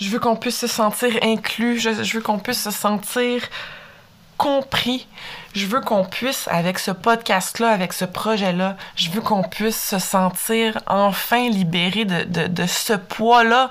Je 0.00 0.08
veux 0.10 0.20
qu'on 0.20 0.36
puisse 0.36 0.58
se 0.58 0.66
sentir 0.66 1.10
inclus, 1.22 1.80
je, 1.80 1.90
veux 1.90 2.20
qu'on 2.20 2.38
puisse 2.38 2.62
se 2.62 2.70
sentir 2.70 3.42
compris. 4.36 5.08
Je 5.54 5.66
veux 5.66 5.80
qu'on 5.80 6.04
puisse, 6.04 6.46
avec 6.48 6.78
ce 6.78 6.92
podcast-là, 6.92 7.70
avec 7.70 7.92
ce 7.92 8.04
projet-là, 8.04 8.76
je 8.94 9.10
veux 9.10 9.20
qu'on 9.20 9.42
puisse 9.42 9.82
se 9.82 9.98
sentir 9.98 10.78
enfin 10.86 11.48
libéré 11.48 12.04
de, 12.04 12.22
de, 12.22 12.46
de 12.46 12.66
ce 12.66 12.92
poids-là 12.92 13.70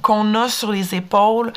qu'on 0.00 0.34
a 0.34 0.48
sur 0.48 0.72
les 0.72 0.94
épaules 0.94 1.52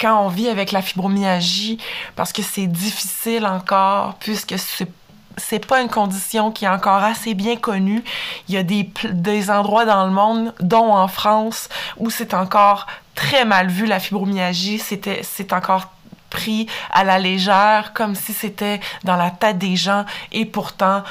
quand 0.00 0.24
on 0.24 0.28
vit 0.28 0.48
avec 0.48 0.70
la 0.70 0.82
fibromyalgie, 0.82 1.78
parce 2.14 2.32
que 2.32 2.42
c'est 2.42 2.66
difficile 2.66 3.46
encore, 3.46 4.14
puisque 4.20 4.58
c'est 4.58 4.88
c'est 5.36 5.66
pas 5.66 5.80
une 5.80 5.88
condition 5.88 6.52
qui 6.52 6.64
est 6.64 6.68
encore 6.68 7.02
assez 7.02 7.34
bien 7.34 7.56
connue. 7.56 8.04
Il 8.48 8.54
y 8.54 8.56
a 8.56 8.62
des, 8.62 8.88
des 9.10 9.50
endroits 9.50 9.84
dans 9.84 10.04
le 10.04 10.12
monde, 10.12 10.54
dont 10.60 10.92
en 10.92 11.08
France, 11.08 11.68
où 11.96 12.08
c'est 12.08 12.34
encore 12.34 12.86
très 13.14 13.44
mal 13.44 13.68
vu 13.68 13.86
la 13.86 14.00
fibromyalgie. 14.00 14.78
C'était, 14.78 15.20
c'est 15.22 15.52
encore 15.52 15.90
pris 16.30 16.66
à 16.92 17.04
la 17.04 17.18
légère, 17.18 17.92
comme 17.94 18.14
si 18.14 18.32
c'était 18.32 18.80
dans 19.04 19.16
la 19.16 19.30
tête 19.30 19.58
des 19.58 19.76
gens. 19.76 20.04
Et 20.32 20.44
pourtant, 20.44 21.02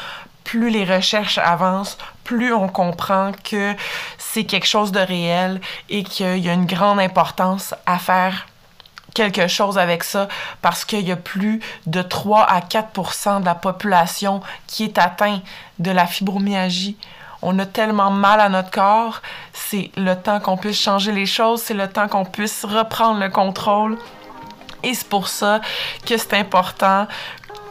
plus 0.44 0.70
les 0.70 0.84
recherches 0.84 1.38
avancent, 1.38 1.98
plus 2.24 2.54
on 2.54 2.68
comprend 2.68 3.32
que 3.44 3.76
c'est 4.18 4.44
quelque 4.44 4.68
chose 4.68 4.92
de 4.92 5.00
réel 5.00 5.62
et 5.90 6.04
qu'il 6.04 6.40
y 6.40 6.50
a 6.50 6.54
une 6.54 6.66
grande 6.66 7.00
importance 7.00 7.74
à 7.86 7.98
faire 7.98 8.48
quelque 9.14 9.48
chose 9.48 9.78
avec 9.78 10.04
ça 10.04 10.28
parce 10.62 10.86
qu'il 10.86 11.08
y 11.08 11.12
a 11.12 11.16
plus 11.16 11.60
de 11.86 12.02
3 12.02 12.44
à 12.44 12.60
4% 12.62 13.42
de 13.42 13.46
la 13.46 13.56
population 13.56 14.42
qui 14.68 14.84
est 14.84 14.98
atteinte 14.98 15.44
de 15.80 15.92
la 15.92 16.08
fibromyalgie. 16.08 16.98
On 17.46 17.60
a 17.60 17.66
tellement 17.66 18.10
mal 18.10 18.40
à 18.40 18.48
notre 18.48 18.72
corps, 18.72 19.22
c'est 19.52 19.92
le 19.98 20.16
temps 20.16 20.40
qu'on 20.40 20.56
puisse 20.56 20.82
changer 20.82 21.12
les 21.12 21.26
choses, 21.26 21.62
c'est 21.62 21.74
le 21.74 21.90
temps 21.90 22.08
qu'on 22.08 22.24
puisse 22.24 22.64
reprendre 22.64 23.20
le 23.20 23.30
contrôle. 23.30 23.98
Et 24.82 24.94
c'est 24.94 25.10
pour 25.10 25.28
ça 25.28 25.60
que 26.06 26.18
c'est 26.18 26.34
important 26.36 27.06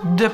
de 0.04 0.30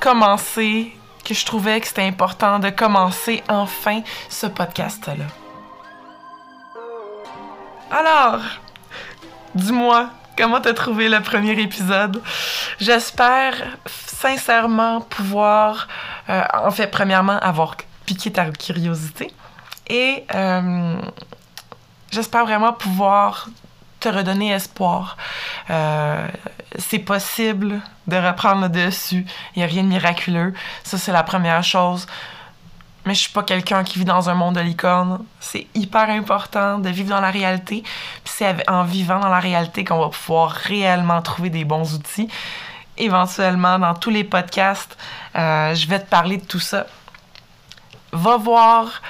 commencer, 0.00 0.96
que 1.24 1.32
je 1.32 1.46
trouvais 1.46 1.80
que 1.80 1.86
c'était 1.86 2.02
important 2.06 2.58
de 2.58 2.70
commencer 2.70 3.44
enfin 3.48 4.02
ce 4.28 4.48
podcast-là. 4.48 5.26
Alors, 7.90 8.40
dis-moi, 9.54 10.08
Comment 10.36 10.60
t'as 10.62 10.72
trouvé 10.72 11.10
le 11.10 11.20
premier 11.20 11.52
épisode? 11.60 12.22
J'espère 12.80 13.54
sincèrement 13.84 15.02
pouvoir, 15.02 15.88
euh, 16.30 16.42
en 16.54 16.70
fait, 16.70 16.86
premièrement, 16.86 17.38
avoir 17.38 17.76
piqué 18.06 18.32
ta 18.32 18.50
curiosité 18.50 19.32
et 19.88 20.24
euh, 20.34 21.00
j'espère 22.10 22.44
vraiment 22.44 22.72
pouvoir 22.72 23.48
te 24.00 24.08
redonner 24.08 24.50
espoir. 24.50 25.16
Euh, 25.70 26.26
c'est 26.78 26.98
possible 26.98 27.80
de 28.06 28.16
reprendre 28.16 28.62
le 28.62 28.68
dessus. 28.68 29.24
Il 29.54 29.58
n'y 29.58 29.62
a 29.62 29.66
rien 29.66 29.84
de 29.84 29.88
miraculeux. 29.88 30.54
Ça, 30.82 30.98
c'est 30.98 31.12
la 31.12 31.22
première 31.22 31.62
chose 31.62 32.06
mais 33.04 33.14
je 33.14 33.20
suis 33.20 33.32
pas 33.32 33.42
quelqu'un 33.42 33.82
qui 33.82 33.98
vit 33.98 34.04
dans 34.04 34.30
un 34.30 34.34
monde 34.34 34.54
de 34.54 34.60
licorne. 34.60 35.24
C'est 35.40 35.66
hyper 35.74 36.08
important 36.10 36.78
de 36.78 36.88
vivre 36.88 37.10
dans 37.10 37.20
la 37.20 37.30
réalité. 37.30 37.82
Puis 37.82 38.34
c'est 38.36 38.70
en 38.70 38.84
vivant 38.84 39.18
dans 39.18 39.28
la 39.28 39.40
réalité 39.40 39.84
qu'on 39.84 39.98
va 39.98 40.08
pouvoir 40.08 40.50
réellement 40.50 41.20
trouver 41.20 41.50
des 41.50 41.64
bons 41.64 41.94
outils. 41.94 42.28
Éventuellement, 42.98 43.78
dans 43.78 43.94
tous 43.94 44.10
les 44.10 44.22
podcasts, 44.22 44.96
euh, 45.34 45.74
je 45.74 45.88
vais 45.88 45.98
te 45.98 46.08
parler 46.08 46.36
de 46.36 46.44
tout 46.44 46.60
ça. 46.60 46.86
Va 48.12 48.36
voir 48.36 49.02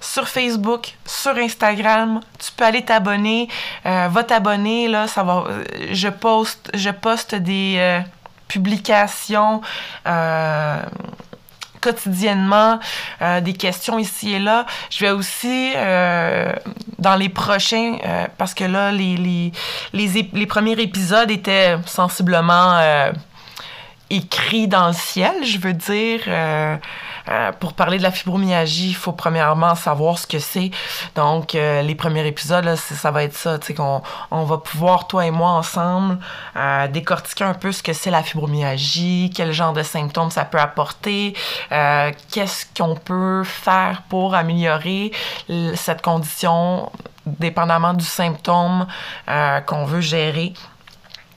sur 0.00 0.28
Facebook, 0.28 0.94
sur 1.04 1.36
Instagram, 1.36 2.20
tu 2.38 2.52
peux 2.52 2.64
aller 2.64 2.84
t'abonner. 2.84 3.48
Euh, 3.86 4.08
va 4.08 4.22
t'abonner 4.22 4.88
là, 4.88 5.08
ça 5.08 5.22
va. 5.24 5.44
Je 5.90 6.08
poste, 6.08 6.70
je 6.74 6.90
poste 6.90 7.34
des 7.34 7.76
euh, 7.78 8.00
publications 8.46 9.62
quotidiennement 11.86 12.80
euh, 13.22 13.40
des 13.40 13.52
questions 13.52 13.98
ici 13.98 14.32
et 14.32 14.38
là. 14.38 14.66
Je 14.90 15.04
vais 15.04 15.10
aussi, 15.12 15.72
euh, 15.76 16.52
dans 16.98 17.14
les 17.14 17.28
prochains, 17.28 17.98
euh, 18.04 18.26
parce 18.38 18.54
que 18.54 18.64
là, 18.64 18.90
les, 18.90 19.16
les, 19.16 19.52
les, 19.92 20.28
les, 20.32 20.46
premiers 20.46 20.78
épisodes 20.80 21.30
étaient 21.30 21.76
sensiblement 21.86 22.80
écrits 24.10 24.68
dans 24.68 24.88
le 24.88 24.94
ciel, 24.94 25.44
je 25.44 25.58
veux 25.58 25.74
dire. 25.74 26.20
Euh, 27.28 27.52
pour 27.52 27.72
parler 27.72 27.98
de 27.98 28.02
la 28.02 28.10
fibromyalgie, 28.10 28.90
il 28.90 28.94
faut 28.94 29.12
premièrement 29.12 29.74
savoir 29.74 30.18
ce 30.18 30.26
que 30.26 30.38
c'est. 30.38 30.70
Donc, 31.14 31.54
euh, 31.54 31.82
les 31.82 31.94
premiers 31.94 32.26
épisodes, 32.26 32.64
là, 32.64 32.76
ça 32.76 33.10
va 33.10 33.24
être 33.24 33.34
ça, 33.34 33.58
tu 33.58 33.68
sais, 33.68 33.74
qu'on 33.74 34.02
on 34.30 34.44
va 34.44 34.58
pouvoir, 34.58 35.06
toi 35.06 35.26
et 35.26 35.30
moi, 35.30 35.50
ensemble, 35.50 36.18
euh, 36.56 36.88
décortiquer 36.88 37.44
un 37.44 37.54
peu 37.54 37.72
ce 37.72 37.82
que 37.82 37.92
c'est 37.92 38.10
la 38.10 38.22
fibromyalgie, 38.22 39.32
quel 39.34 39.52
genre 39.52 39.72
de 39.72 39.82
symptômes 39.82 40.30
ça 40.30 40.44
peut 40.44 40.58
apporter, 40.58 41.34
qu'est-ce 42.30 42.66
qu'on 42.76 42.94
peut 42.94 43.42
faire 43.44 44.02
pour 44.08 44.34
améliorer 44.34 45.12
cette 45.74 46.02
condition, 46.02 46.90
dépendamment 47.26 47.94
du 47.94 48.04
symptôme 48.04 48.86
qu'on 49.66 49.84
veut 49.84 50.00
gérer. 50.00 50.52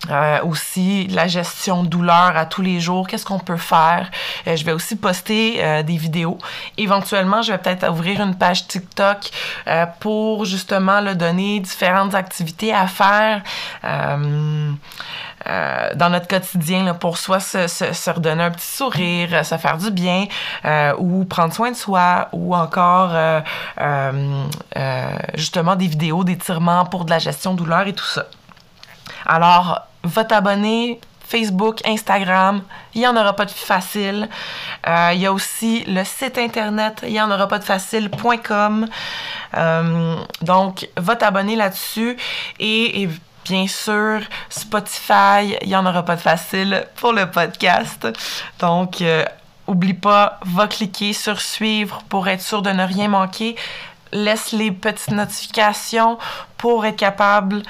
Euh, 0.10 0.42
aussi 0.44 1.08
la 1.08 1.28
gestion 1.28 1.84
de 1.84 1.90
douleur 1.90 2.38
à 2.38 2.46
tous 2.46 2.62
les 2.62 2.80
jours, 2.80 3.06
qu'est-ce 3.08 3.26
qu'on 3.26 3.38
peut 3.38 3.58
faire? 3.58 4.10
Euh, 4.48 4.56
je 4.56 4.64
vais 4.64 4.72
aussi 4.72 4.96
poster 4.96 5.62
euh, 5.62 5.84
des 5.84 5.98
vidéos. 5.98 6.38
Éventuellement, 6.78 7.42
je 7.42 7.52
vais 7.52 7.58
peut-être 7.58 7.88
ouvrir 7.90 8.22
une 8.22 8.36
page 8.36 8.66
TikTok 8.68 9.30
pour 10.00 10.46
justement 10.46 11.02
le 11.02 11.16
donner 11.16 11.60
différentes 11.60 12.16
activités 12.16 12.74
à 12.74 12.88
faire. 12.88 13.44
dans 15.96 16.10
notre 16.10 16.28
quotidien 16.28 16.84
là, 16.84 16.94
pour 16.94 17.18
soit 17.18 17.40
se, 17.40 17.68
se, 17.68 17.94
se, 17.94 18.10
redonner 18.10 18.44
un 18.44 18.52
petit 18.52 18.68
sourire, 18.68 19.46
se 19.46 19.58
faire 19.58 19.78
du 19.78 19.92
bien, 19.92 20.26
ou 20.98 21.26
prendre 21.26 21.54
soin 21.54 21.72
de 21.72 21.76
soi, 21.76 22.30
ou 22.32 22.56
encore 22.56 23.12
justement 25.36 25.76
des 25.76 25.88
vidéos 25.88 26.24
d'étirement 26.24 26.86
pour 26.86 27.06
de 27.06 27.12
la 27.12 27.20
gestion 27.20 27.54
douleur 27.54 27.88
et 27.88 27.94
tout 27.94 28.06
ça. 28.06 28.26
Alors, 29.30 29.88
va 30.04 30.24
t'abonner. 30.26 31.00
Facebook, 31.30 31.82
Instagram, 31.86 32.64
il 32.96 33.02
n'y 33.02 33.08
en 33.08 33.16
aura 33.16 33.34
pas 33.36 33.46
de 33.46 33.52
facile. 33.52 34.28
Euh, 34.88 35.12
il 35.14 35.20
y 35.20 35.28
a 35.28 35.32
aussi 35.32 35.84
le 35.86 36.04
site 36.04 36.40
internet, 36.40 37.02
il 37.04 37.12
n'y 37.12 37.22
en 37.22 37.30
aura 37.30 37.48
pas 37.48 37.60
de 37.60 37.64
facile.com. 37.64 38.88
Euh, 39.56 40.16
donc, 40.42 40.90
va 40.98 41.16
t'abonner 41.16 41.56
là-dessus 41.56 42.18
et, 42.60 43.08
bien 43.46 43.68
sûr, 43.68 44.22
Spotify, 44.50 45.56
il 45.62 45.68
n'y 45.68 45.76
en 45.76 45.86
aura 45.86 46.04
pas 46.04 46.16
de 46.16 46.22
facile 46.22 46.88
pour 46.96 47.14
le 47.14 47.30
podcast. 47.30 48.08
Donc, 48.58 49.00
euh, 49.04 49.24
oublie 49.68 49.94
pas, 49.94 50.40
va 50.44 50.66
cliquer 50.66 51.14
sur 51.14 51.42
suivre 51.42 52.02
pour 52.10 52.28
être 52.28 52.42
sûr 52.42 52.64
de 52.64 52.72
ne 52.72 52.84
rien 52.84 53.08
manquer. 53.08 53.56
Laisse 54.12 54.52
les 54.52 54.72
petites 54.72 55.12
notifications 55.12 56.18
pour 56.58 56.88
être 56.88 56.96
capable 56.96 57.62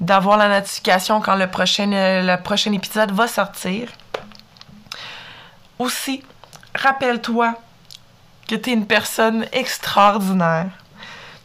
d'avoir 0.00 0.36
la 0.36 0.48
notification 0.48 1.20
quand 1.20 1.34
le 1.34 1.48
prochain, 1.48 1.92
euh, 1.92 2.22
le 2.22 2.42
prochain 2.42 2.72
épisode 2.72 3.10
va 3.12 3.26
sortir. 3.26 3.88
Aussi, 5.78 6.22
rappelle-toi 6.74 7.54
que 8.48 8.54
tu 8.54 8.70
es 8.70 8.72
une 8.72 8.86
personne 8.86 9.46
extraordinaire. 9.52 10.70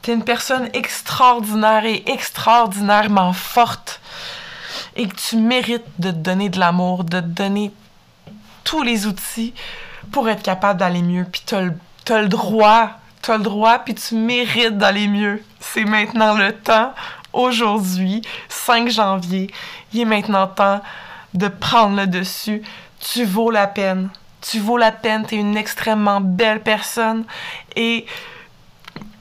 Tu 0.01 0.11
es 0.11 0.13
une 0.13 0.23
personne 0.23 0.69
extraordinaire 0.73 1.85
et 1.85 2.03
extraordinairement 2.07 3.33
forte. 3.33 4.01
Et 4.95 5.07
que 5.07 5.15
tu 5.15 5.37
mérites 5.37 5.85
de 5.99 6.11
te 6.11 6.15
donner 6.15 6.49
de 6.49 6.59
l'amour, 6.59 7.03
de 7.03 7.19
te 7.19 7.25
donner 7.25 7.71
tous 8.63 8.83
les 8.83 9.05
outils 9.05 9.53
pour 10.11 10.29
être 10.29 10.43
capable 10.43 10.79
d'aller 10.79 11.01
mieux. 11.01 11.25
Puis 11.25 11.41
tu 11.45 11.55
as, 11.55 12.21
le 12.21 12.27
droit, 12.27 12.91
tu 13.21 13.31
le 13.31 13.39
droit, 13.39 13.79
puis 13.79 13.95
tu 13.95 14.15
mérites 14.15 14.77
d'aller 14.77 15.07
mieux. 15.07 15.43
C'est 15.59 15.85
maintenant 15.85 16.33
le 16.33 16.53
temps 16.53 16.93
aujourd'hui, 17.33 18.21
5 18.49 18.89
janvier, 18.89 19.49
il 19.91 20.01
est 20.01 20.05
maintenant 20.05 20.47
temps 20.47 20.81
de 21.33 21.47
prendre 21.47 21.97
le 21.97 22.07
dessus. 22.07 22.61
Tu 22.99 23.25
vaux 23.25 23.51
la 23.51 23.67
peine. 23.67 24.09
Tu 24.41 24.59
vaux 24.59 24.77
la 24.77 24.91
peine, 24.91 25.25
tu 25.25 25.35
es 25.35 25.37
une 25.39 25.57
extrêmement 25.57 26.21
belle 26.21 26.61
personne 26.61 27.23
et 27.75 28.05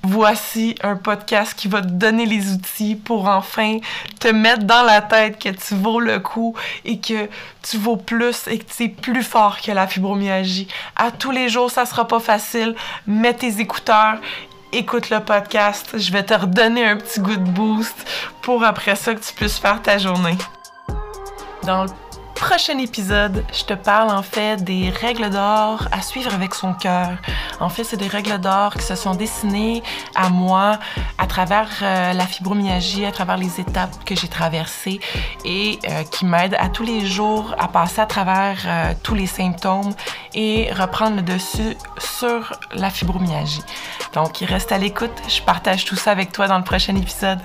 voici 0.03 0.75
un 0.83 0.97
podcast 0.97 1.55
qui 1.55 1.69
va 1.69 1.81
te 1.81 1.87
donner 1.87 2.27
les 2.27 2.53
outils 2.53 2.97
pour 2.97 3.29
enfin 3.29 3.79
te 4.19 4.29
mettre 4.29 4.65
dans 4.65 4.83
la 4.83 5.01
tête 5.01 5.39
que 5.39 5.49
tu 5.51 5.75
vaux 5.75 6.01
le 6.01 6.19
coup 6.19 6.57
et 6.85 6.99
que 6.99 7.29
tu 7.63 7.79
vaux 7.79 7.97
plus 7.97 8.49
et 8.49 8.59
que 8.59 8.65
tu 8.65 8.85
es 8.85 8.89
plus 8.89 9.23
fort 9.23 9.61
que 9.61 9.71
la 9.71 9.87
fibromyalgie. 9.87 10.67
À 10.97 11.11
tous 11.13 11.31
les 11.31 11.49
jours, 11.49 11.71
ça 11.71 11.87
sera 11.87 12.09
pas 12.09 12.21
facile. 12.21 12.75
Mets 13.07 13.35
tes 13.35 13.61
écouteurs 13.61 14.19
écoute 14.73 15.11
le 15.11 15.21
podcast. 15.21 15.99
Je 15.99 16.13
vais 16.13 16.25
te 16.25 16.35
redonner 16.35 16.85
un 16.87 16.97
petit 16.97 17.21
goût 17.21 17.37
de 17.37 17.51
boost 17.51 17.95
pour 18.41 18.65
après 18.65 18.97
ça 18.97 19.15
que 19.15 19.21
tu 19.21 19.35
puisses 19.35 19.59
faire 19.59 19.81
ta 19.83 19.99
journée. 19.99 20.37
Dans 21.65 21.87
prochain 22.35 22.79
épisode, 22.79 23.45
je 23.53 23.65
te 23.65 23.75
parle 23.75 24.11
en 24.11 24.23
fait 24.23 24.63
des 24.63 24.91
règles 24.91 25.31
d'or 25.31 25.87
à 25.93 26.03
suivre 26.03 26.35
avec 26.35 26.55
son 26.55 26.75
cœur. 26.75 27.11
En 27.61 27.69
fait, 27.69 27.85
c'est 27.85 27.97
des 27.97 28.09
règles 28.09 28.39
d'or 28.39 28.75
qui 28.75 28.83
se 28.83 28.95
sont 28.95 29.15
dessinées 29.15 29.83
à 30.15 30.29
moi 30.29 30.79
à 31.19 31.27
travers 31.27 31.69
euh, 31.83 32.13
la 32.13 32.27
fibromyalgie, 32.27 33.05
à 33.05 33.13
travers 33.13 33.37
les 33.37 33.61
étapes 33.61 34.05
que 34.05 34.15
j'ai 34.15 34.29
traversées 34.29 35.01
et 35.45 35.79
euh, 35.89 36.03
qui 36.05 36.25
m'aident 36.25 36.57
à 36.59 36.69
tous 36.69 36.85
les 36.85 37.07
jours 37.07 37.55
à 37.59 37.69
passer 37.69 38.01
à 38.01 38.07
travers 38.07 38.59
euh, 38.67 38.93
tous 39.03 39.15
les 39.15 39.27
symptômes 39.27 39.95
et 40.35 40.73
reprendre 40.73 41.17
le 41.17 41.23
dessus 41.23 41.77
sur 41.99 42.53
la 42.75 42.91
fibromyalgie. 42.91 43.63
Donc, 44.15 44.39
reste 44.39 44.73
à 44.73 44.79
l'écoute. 44.79 45.13
Je 45.29 45.41
partage 45.43 45.85
tout 45.85 45.97
ça 45.97 46.11
avec 46.11 46.33
toi 46.33 46.49
dans 46.49 46.59
le 46.59 46.65
prochain 46.65 46.97
épisode. 46.97 47.41